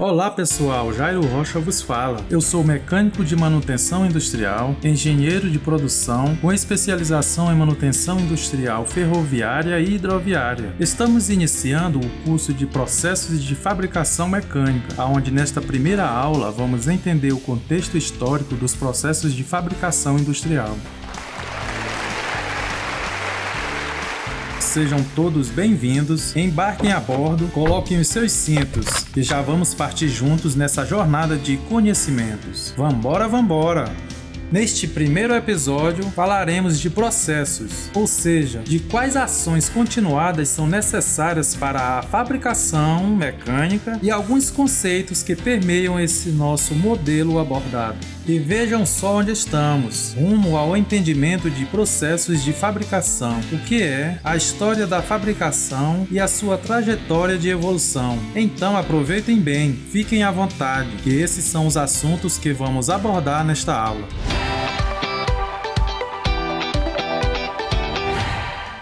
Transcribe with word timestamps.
Olá 0.00 0.30
pessoal, 0.30 0.92
Jairo 0.92 1.26
Rocha 1.26 1.58
vos 1.58 1.82
fala. 1.82 2.24
Eu 2.30 2.40
sou 2.40 2.62
mecânico 2.62 3.24
de 3.24 3.34
manutenção 3.34 4.06
industrial, 4.06 4.76
engenheiro 4.84 5.50
de 5.50 5.58
produção 5.58 6.36
com 6.36 6.52
especialização 6.52 7.52
em 7.52 7.56
manutenção 7.56 8.20
industrial 8.20 8.86
ferroviária 8.86 9.80
e 9.80 9.96
hidroviária. 9.96 10.72
Estamos 10.78 11.30
iniciando 11.30 11.98
o 11.98 12.08
curso 12.24 12.54
de 12.54 12.64
processos 12.64 13.42
de 13.42 13.56
fabricação 13.56 14.28
mecânica, 14.28 15.04
onde 15.04 15.32
nesta 15.32 15.60
primeira 15.60 16.06
aula 16.08 16.52
vamos 16.52 16.86
entender 16.86 17.32
o 17.32 17.40
contexto 17.40 17.98
histórico 17.98 18.54
dos 18.54 18.76
processos 18.76 19.34
de 19.34 19.42
fabricação 19.42 20.16
industrial. 20.16 20.76
Sejam 24.68 25.02
todos 25.16 25.48
bem-vindos, 25.48 26.36
embarquem 26.36 26.92
a 26.92 27.00
bordo, 27.00 27.48
coloquem 27.48 27.98
os 27.98 28.06
seus 28.06 28.30
cintos, 28.30 28.86
que 29.14 29.22
já 29.22 29.40
vamos 29.40 29.72
partir 29.72 30.08
juntos 30.08 30.54
nessa 30.54 30.84
jornada 30.84 31.36
de 31.36 31.56
conhecimentos. 31.56 32.74
Vambora, 32.76 33.26
vambora! 33.26 33.90
Neste 34.50 34.88
primeiro 34.88 35.34
episódio, 35.34 36.04
falaremos 36.04 36.80
de 36.80 36.88
processos, 36.88 37.90
ou 37.94 38.06
seja, 38.06 38.60
de 38.60 38.78
quais 38.78 39.14
ações 39.14 39.68
continuadas 39.68 40.48
são 40.48 40.66
necessárias 40.66 41.54
para 41.54 41.98
a 41.98 42.02
fabricação 42.02 43.06
mecânica 43.08 43.98
e 44.02 44.10
alguns 44.10 44.48
conceitos 44.48 45.22
que 45.22 45.36
permeiam 45.36 46.00
esse 46.00 46.30
nosso 46.30 46.74
modelo 46.74 47.38
abordado. 47.38 47.98
E 48.26 48.38
vejam 48.38 48.86
só 48.86 49.18
onde 49.18 49.32
estamos, 49.32 50.14
rumo 50.14 50.56
ao 50.56 50.74
entendimento 50.74 51.50
de 51.50 51.66
processos 51.66 52.42
de 52.42 52.52
fabricação, 52.54 53.38
o 53.52 53.58
que 53.58 53.82
é 53.82 54.18
a 54.24 54.34
história 54.34 54.86
da 54.86 55.02
fabricação 55.02 56.06
e 56.10 56.18
a 56.18 56.26
sua 56.26 56.56
trajetória 56.56 57.36
de 57.36 57.50
evolução. 57.50 58.18
Então 58.34 58.78
aproveitem 58.78 59.38
bem, 59.38 59.74
fiquem 59.74 60.22
à 60.22 60.30
vontade, 60.30 60.88
que 61.02 61.10
esses 61.10 61.44
são 61.44 61.66
os 61.66 61.76
assuntos 61.76 62.38
que 62.38 62.52
vamos 62.52 62.88
abordar 62.88 63.44
nesta 63.44 63.74
aula. 63.74 64.08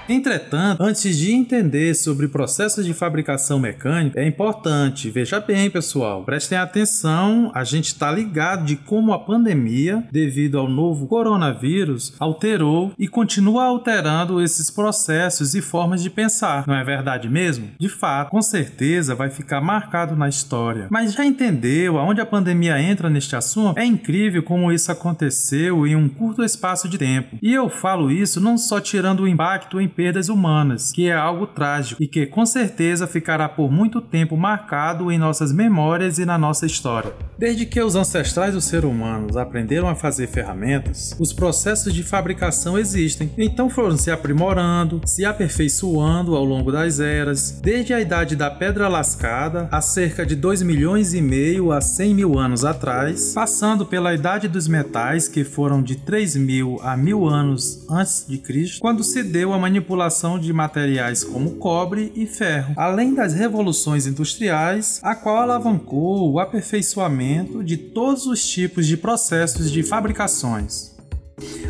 Entretanto, 0.09 0.81
antes 0.81 1.19
de 1.19 1.33
entender 1.33 1.95
sobre 1.95 2.29
processos 2.29 2.87
de 2.87 2.95
fabricação 2.95 3.59
mecânica, 3.59 4.21
é 4.21 4.27
importante, 4.27 5.11
veja 5.11 5.41
bem, 5.41 5.69
pessoal, 5.69 6.23
prestem 6.23 6.57
atenção, 6.57 7.51
a 7.53 7.65
gente 7.65 7.87
está 7.87 8.11
ligado 8.11 8.65
de 8.65 8.77
como 8.77 9.12
a 9.12 9.19
pandemia, 9.19 10.05
devido 10.12 10.59
ao 10.59 10.69
novo 10.69 11.09
coronavírus, 11.09 12.15
alterou 12.21 12.93
e 12.97 13.09
continua 13.09 13.65
alterando 13.65 14.41
esses 14.41 14.71
processos 14.71 15.55
e 15.55 15.61
formas 15.61 16.03
de 16.03 16.09
pensar. 16.09 16.67
Não 16.69 16.75
é 16.75 16.84
verdade 16.84 17.29
mesmo? 17.29 17.71
De 17.79 17.89
fato, 17.89 18.31
com 18.31 18.43
certeza 18.43 19.15
vai 19.15 19.29
ficar 19.29 19.61
marcado 19.61 20.15
na 20.15 20.29
história. 20.29 20.87
Mas 20.89 21.15
já 21.15 21.25
entendeu 21.25 21.99
aonde 21.99 22.21
a 22.21 22.27
pandemia 22.27 22.81
entra 22.81 23.11
neste 23.11 23.34
assunto? 23.34 23.79
É 23.79 23.84
incrível 23.84 24.43
como 24.43 24.71
isso 24.71 24.93
aconteceu 24.93 25.84
em 25.87 25.97
um 25.97 26.09
curto 26.09 26.45
espaço 26.45 26.89
de 26.89 26.97
tempo. 26.97 27.37
E 27.43 27.53
eu 27.53 27.69
falo 27.69 28.11
isso 28.11 28.41
não 28.41 28.57
só 28.57 28.81
tirando 28.81 29.21
o 29.21 29.29
impacto 29.29 29.81
em 29.81 29.89
perdas 29.97 30.28
humanas, 30.28 30.92
que 30.92 31.08
é 31.08 31.14
algo 31.14 31.47
trágico 31.47 32.02
e 32.02 32.06
que 32.06 32.27
com 32.27 32.44
certeza 32.44 33.06
ficará 33.06 33.48
por 33.48 33.72
muito 33.72 34.03
tempo 34.03 34.36
marcado 34.36 35.11
em 35.11 35.16
nossas 35.16 35.53
memórias 35.53 36.19
e 36.19 36.27
na 36.27 36.36
nossa 36.36 36.66
história. 36.66 37.14
Desde 37.38 37.64
que 37.64 37.80
os 37.80 37.97
ancestrais 37.97 38.53
dos 38.53 38.64
seres 38.64 38.88
humanos 38.88 39.36
aprenderam 39.36 39.88
a 39.88 39.94
fazer 39.94 40.27
ferramentas, 40.27 41.16
os 41.19 41.33
processos 41.33 41.94
de 41.94 42.03
fabricação 42.03 42.78
existem, 42.78 43.30
então 43.38 43.70
foram 43.70 43.97
se 43.97 44.11
aprimorando, 44.11 45.00
se 45.06 45.25
aperfeiçoando 45.25 46.36
ao 46.36 46.44
longo 46.44 46.70
das 46.70 47.00
eras, 47.00 47.58
desde 47.62 47.94
a 47.94 48.00
idade 48.00 48.36
da 48.36 48.50
pedra 48.50 48.88
lascada, 48.88 49.69
há 49.72 49.81
cerca 49.81 50.27
de 50.27 50.36
2 50.36 50.62
milhões 50.62 51.14
e 51.14 51.22
meio 51.22 51.72
a 51.72 51.81
100 51.81 52.14
mil 52.14 52.38
anos 52.38 52.64
atrás, 52.64 53.33
passando 53.34 53.86
pela 53.86 54.14
idade 54.14 54.47
dos 54.47 54.69
metais, 54.69 55.27
que 55.27 55.42
foram 55.42 55.83
de 55.83 55.97
3 55.97 56.36
mil 56.36 56.78
a 56.83 56.97
mil 56.97 57.27
anos 57.27 57.86
antes 57.88 58.27
de 58.28 58.36
Cristo, 58.36 58.81
quando 58.81 59.03
se 59.03 59.22
deu 59.22 59.54
a 59.54 59.59
manipulação 59.59 59.85
manipulação 59.86 60.38
de 60.38 60.52
materiais 60.52 61.22
como 61.22 61.52
cobre 61.52 62.12
e 62.16 62.26
ferro, 62.26 62.74
além 62.76 63.14
das 63.14 63.32
revoluções 63.32 64.06
industriais, 64.06 64.98
a 65.02 65.14
qual 65.14 65.36
alavancou 65.36 66.32
o 66.32 66.41
aperfeiçoamento 66.41 67.62
de 67.62 67.76
todos 67.76 68.26
os 68.26 68.44
tipos 68.44 68.86
de 68.86 68.97
processos 68.97 69.70
de 69.70 69.84
fabricações. 69.84 70.96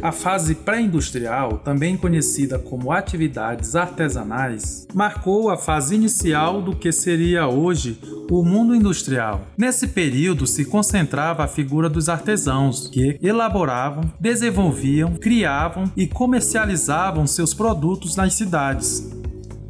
A 0.01 0.13
fase 0.13 0.55
pré-industrial, 0.55 1.59
também 1.59 1.97
conhecida 1.97 2.59
como 2.59 2.93
atividades 2.93 3.75
artesanais, 3.75 4.87
marcou 4.95 5.51
a 5.51 5.57
fase 5.57 5.95
inicial 5.95 6.63
do 6.63 6.77
que 6.77 6.93
seria 6.93 7.49
hoje 7.49 7.99
o 8.31 8.45
mundo 8.45 8.75
industrial. 8.75 9.47
Nesse 9.57 9.89
período 9.89 10.47
se 10.47 10.65
concentrava 10.65 11.45
a 11.45 11.49
figura 11.49 11.89
dos 11.89 12.09
artesãos, 12.09 12.89
que 12.89 13.19
elaboravam, 13.23 14.05
desenvolviam, 14.21 15.15
criavam 15.15 15.91
e 15.97 16.07
comercializavam 16.07 17.27
seus 17.27 17.53
produtos 17.53 18.15
nas 18.17 18.35
cidades, 18.35 19.11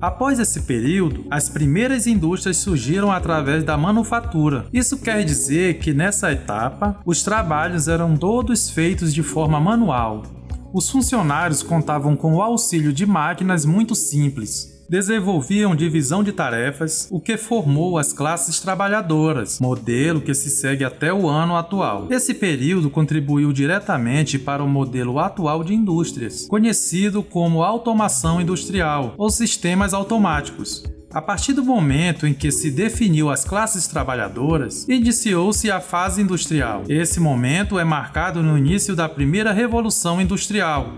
Após 0.00 0.38
esse 0.38 0.62
período, 0.62 1.24
as 1.30 1.48
primeiras 1.48 2.06
indústrias 2.06 2.58
surgiram 2.58 3.10
através 3.10 3.64
da 3.64 3.78
manufatura. 3.78 4.66
Isso 4.70 4.98
quer 4.98 5.24
dizer 5.24 5.78
que 5.78 5.94
nessa 5.94 6.30
etapa, 6.30 7.00
os 7.04 7.22
trabalhos 7.22 7.88
eram 7.88 8.14
todos 8.14 8.68
feitos 8.68 9.14
de 9.14 9.22
forma 9.22 9.58
manual. 9.58 10.22
Os 10.70 10.90
funcionários 10.90 11.62
contavam 11.62 12.14
com 12.14 12.34
o 12.34 12.42
auxílio 12.42 12.92
de 12.92 13.06
máquinas 13.06 13.64
muito 13.64 13.94
simples, 13.94 14.75
desenvolviam 14.88 15.74
divisão 15.74 16.22
de 16.22 16.32
tarefas, 16.32 17.08
o 17.10 17.20
que 17.20 17.36
formou 17.36 17.98
as 17.98 18.12
classes 18.12 18.60
trabalhadoras, 18.60 19.58
modelo 19.60 20.20
que 20.20 20.34
se 20.34 20.50
segue 20.50 20.84
até 20.84 21.12
o 21.12 21.28
ano 21.28 21.56
atual. 21.56 22.06
Esse 22.10 22.34
período 22.34 22.90
contribuiu 22.90 23.52
diretamente 23.52 24.38
para 24.38 24.62
o 24.62 24.68
modelo 24.68 25.18
atual 25.18 25.64
de 25.64 25.74
indústrias, 25.74 26.46
conhecido 26.46 27.22
como 27.22 27.62
automação 27.62 28.40
industrial 28.40 29.14
ou 29.16 29.30
sistemas 29.30 29.92
automáticos. 29.92 30.84
A 31.16 31.22
partir 31.22 31.54
do 31.54 31.64
momento 31.64 32.26
em 32.26 32.34
que 32.34 32.50
se 32.50 32.70
definiu 32.70 33.30
as 33.30 33.42
classes 33.42 33.86
trabalhadoras, 33.86 34.86
iniciou-se 34.86 35.70
a 35.70 35.80
fase 35.80 36.20
industrial. 36.20 36.82
Esse 36.90 37.20
momento 37.20 37.78
é 37.78 37.84
marcado 37.84 38.42
no 38.42 38.58
início 38.58 38.94
da 38.94 39.08
primeira 39.08 39.50
revolução 39.50 40.20
industrial, 40.20 40.92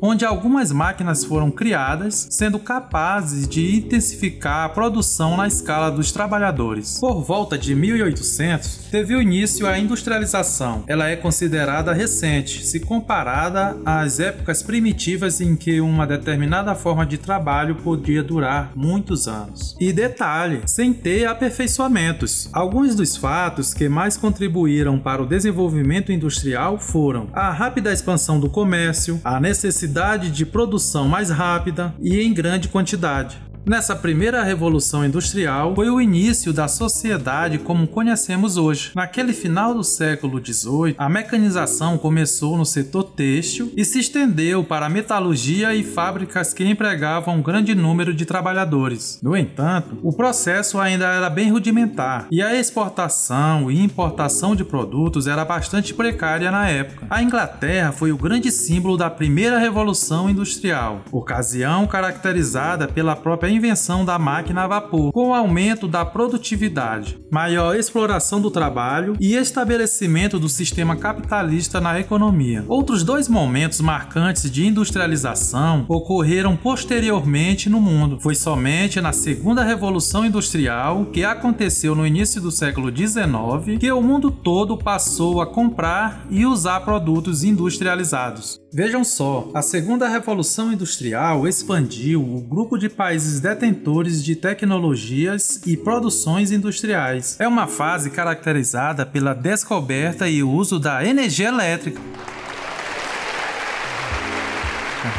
onde 0.00 0.24
algumas 0.24 0.70
máquinas 0.70 1.24
foram 1.24 1.50
criadas, 1.50 2.28
sendo 2.30 2.58
capazes 2.58 3.48
de 3.48 3.76
intensificar 3.76 4.64
a 4.64 4.68
produção 4.68 5.36
na 5.36 5.46
escala 5.46 5.90
dos 5.90 6.12
trabalhadores. 6.12 6.98
Por 6.98 7.22
volta 7.22 7.56
de 7.56 7.74
1800, 7.74 8.88
teve 8.90 9.14
início 9.14 9.66
a 9.66 9.78
industrialização. 9.78 10.84
Ela 10.86 11.08
é 11.08 11.16
considerada 11.16 11.92
recente, 11.92 12.64
se 12.64 12.80
comparada 12.80 13.76
às 13.84 14.20
épocas 14.20 14.62
primitivas 14.62 15.40
em 15.40 15.56
que 15.56 15.80
uma 15.80 16.06
determinada 16.06 16.74
forma 16.74 17.06
de 17.06 17.18
trabalho 17.18 17.76
podia 17.76 18.22
durar 18.22 18.72
muitos 18.74 19.26
anos. 19.26 19.76
E 19.80 19.92
detalhe, 19.92 20.62
sem 20.66 20.92
ter 20.92 21.26
aperfeiçoamentos. 21.26 22.48
Alguns 22.52 22.94
dos 22.94 23.16
fatos 23.16 23.72
que 23.72 23.88
mais 23.88 24.16
contribuíram 24.16 24.98
para 24.98 25.22
o 25.22 25.26
desenvolvimento 25.26 26.12
industrial 26.12 26.78
foram 26.78 27.28
a 27.32 27.50
rápida 27.50 27.92
expansão 27.92 28.38
do 28.38 28.48
comércio, 28.48 29.20
a 29.24 29.40
necessidade 29.40 29.85
necessidade 29.86 30.30
de 30.30 30.44
produção 30.44 31.08
mais 31.08 31.30
rápida 31.30 31.94
e 32.00 32.20
em 32.20 32.34
grande 32.34 32.68
quantidade. 32.68 33.38
Nessa 33.68 33.96
primeira 33.96 34.44
revolução 34.44 35.04
industrial 35.04 35.74
foi 35.74 35.90
o 35.90 36.00
início 36.00 36.52
da 36.52 36.68
sociedade 36.68 37.58
como 37.58 37.88
conhecemos 37.88 38.56
hoje. 38.56 38.92
Naquele 38.94 39.32
final 39.32 39.74
do 39.74 39.82
século 39.82 40.38
XVIII, 40.38 40.94
a 40.96 41.08
mecanização 41.08 41.98
começou 41.98 42.56
no 42.56 42.64
setor 42.64 43.02
têxtil 43.02 43.72
e 43.76 43.84
se 43.84 43.98
estendeu 43.98 44.62
para 44.62 44.86
a 44.86 44.88
metalurgia 44.88 45.74
e 45.74 45.82
fábricas 45.82 46.54
que 46.54 46.64
empregavam 46.64 47.34
um 47.34 47.42
grande 47.42 47.74
número 47.74 48.14
de 48.14 48.24
trabalhadores. 48.24 49.18
No 49.20 49.36
entanto, 49.36 49.98
o 50.00 50.12
processo 50.12 50.78
ainda 50.78 51.06
era 51.06 51.28
bem 51.28 51.50
rudimentar 51.50 52.28
e 52.30 52.40
a 52.40 52.54
exportação 52.54 53.68
e 53.68 53.82
importação 53.82 54.54
de 54.54 54.64
produtos 54.64 55.26
era 55.26 55.44
bastante 55.44 55.92
precária 55.92 56.52
na 56.52 56.68
época. 56.68 57.04
A 57.10 57.20
Inglaterra 57.20 57.90
foi 57.90 58.12
o 58.12 58.16
grande 58.16 58.52
símbolo 58.52 58.96
da 58.96 59.10
primeira 59.10 59.58
revolução 59.58 60.30
industrial, 60.30 61.00
ocasião 61.10 61.84
caracterizada 61.88 62.86
pela 62.86 63.16
própria 63.16 63.55
invenção 63.56 64.04
da 64.04 64.18
máquina 64.18 64.62
a 64.62 64.66
vapor, 64.66 65.12
com 65.12 65.30
o 65.30 65.34
aumento 65.34 65.88
da 65.88 66.04
produtividade, 66.04 67.18
maior 67.30 67.74
exploração 67.74 68.40
do 68.40 68.50
trabalho 68.50 69.16
e 69.20 69.34
estabelecimento 69.34 70.38
do 70.38 70.48
sistema 70.48 70.96
capitalista 70.96 71.80
na 71.80 71.98
economia. 71.98 72.64
Outros 72.68 73.02
dois 73.02 73.28
momentos 73.28 73.80
marcantes 73.80 74.50
de 74.50 74.66
industrialização 74.66 75.84
ocorreram 75.88 76.56
posteriormente 76.56 77.68
no 77.68 77.80
mundo. 77.80 78.20
Foi 78.20 78.34
somente 78.34 79.00
na 79.00 79.12
Segunda 79.12 79.64
Revolução 79.64 80.24
Industrial, 80.24 81.06
que 81.06 81.24
aconteceu 81.24 81.94
no 81.94 82.06
início 82.06 82.40
do 82.40 82.50
século 82.50 82.94
XIX, 82.94 83.78
que 83.78 83.90
o 83.90 84.02
mundo 84.02 84.30
todo 84.30 84.76
passou 84.76 85.40
a 85.40 85.46
comprar 85.46 86.26
e 86.30 86.44
usar 86.44 86.80
produtos 86.80 87.42
industrializados. 87.42 88.60
Vejam 88.72 89.02
só, 89.04 89.50
a 89.54 89.62
Segunda 89.62 90.06
Revolução 90.06 90.72
Industrial 90.72 91.48
expandiu 91.48 92.22
o 92.22 92.42
grupo 92.42 92.76
de 92.76 92.88
países 92.88 93.40
detentores 93.46 94.24
de 94.24 94.34
tecnologias 94.34 95.60
e 95.64 95.76
produções 95.76 96.50
industriais. 96.50 97.36
É 97.38 97.46
uma 97.46 97.68
fase 97.68 98.10
caracterizada 98.10 99.06
pela 99.06 99.34
descoberta 99.34 100.28
e 100.28 100.42
uso 100.42 100.80
da 100.80 101.04
energia 101.04 101.48
elétrica 101.48 102.00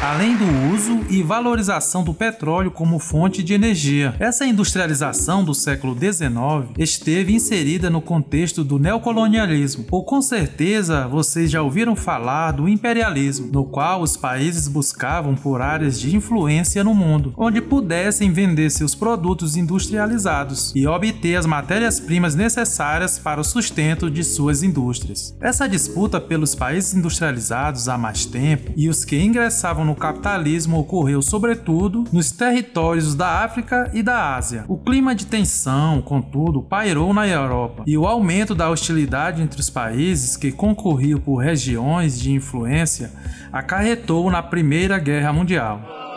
além 0.02 0.36
do 0.36 0.44
uso 0.72 1.04
e 1.08 1.22
valorização 1.22 2.04
do 2.04 2.14
petróleo 2.14 2.70
como 2.70 2.98
fonte 2.98 3.42
de 3.42 3.54
energia. 3.54 4.14
Essa 4.18 4.46
industrialização 4.46 5.44
do 5.44 5.54
século 5.54 5.94
XIX 5.94 6.72
esteve 6.78 7.34
inserida 7.34 7.90
no 7.90 8.00
contexto 8.00 8.62
do 8.64 8.78
neocolonialismo, 8.78 9.86
ou 9.90 10.04
com 10.04 10.20
certeza 10.20 11.06
vocês 11.08 11.50
já 11.50 11.62
ouviram 11.62 11.96
falar 11.96 12.52
do 12.52 12.68
imperialismo, 12.68 13.50
no 13.52 13.64
qual 13.64 14.02
os 14.02 14.16
países 14.16 14.68
buscavam 14.68 15.34
por 15.34 15.60
áreas 15.60 16.00
de 16.00 16.14
influência 16.14 16.84
no 16.84 16.94
mundo, 16.94 17.32
onde 17.36 17.60
pudessem 17.60 18.32
vender 18.32 18.70
seus 18.70 18.94
produtos 18.94 19.56
industrializados 19.56 20.72
e 20.74 20.86
obter 20.86 21.36
as 21.36 21.46
matérias-primas 21.46 22.34
necessárias 22.34 23.18
para 23.18 23.40
o 23.40 23.44
sustento 23.44 24.10
de 24.10 24.22
suas 24.24 24.62
indústrias. 24.62 25.36
Essa 25.40 25.68
disputa 25.68 26.20
pelos 26.20 26.54
países 26.54 26.94
industrializados 26.94 27.88
há 27.88 27.96
mais 27.96 28.24
tempo 28.26 28.72
e 28.76 28.88
os 28.88 29.04
que 29.04 29.16
ingressavam 29.16 29.77
no 29.84 29.94
capitalismo 29.94 30.78
ocorreu 30.78 31.20
sobretudo 31.22 32.04
nos 32.12 32.30
territórios 32.30 33.14
da 33.14 33.44
África 33.44 33.90
e 33.92 34.02
da 34.02 34.36
Ásia. 34.36 34.64
O 34.68 34.78
clima 34.78 35.14
de 35.14 35.26
tensão, 35.26 36.00
contudo, 36.00 36.62
pairou 36.62 37.12
na 37.12 37.26
Europa 37.26 37.82
e 37.86 37.96
o 37.96 38.06
aumento 38.06 38.54
da 38.54 38.70
hostilidade 38.70 39.42
entre 39.42 39.60
os 39.60 39.70
países 39.70 40.36
que 40.36 40.52
concorriam 40.52 41.20
por 41.20 41.36
regiões 41.36 42.18
de 42.18 42.32
influência 42.32 43.12
acarretou 43.52 44.30
na 44.30 44.42
Primeira 44.42 44.98
Guerra 44.98 45.32
Mundial 45.32 46.07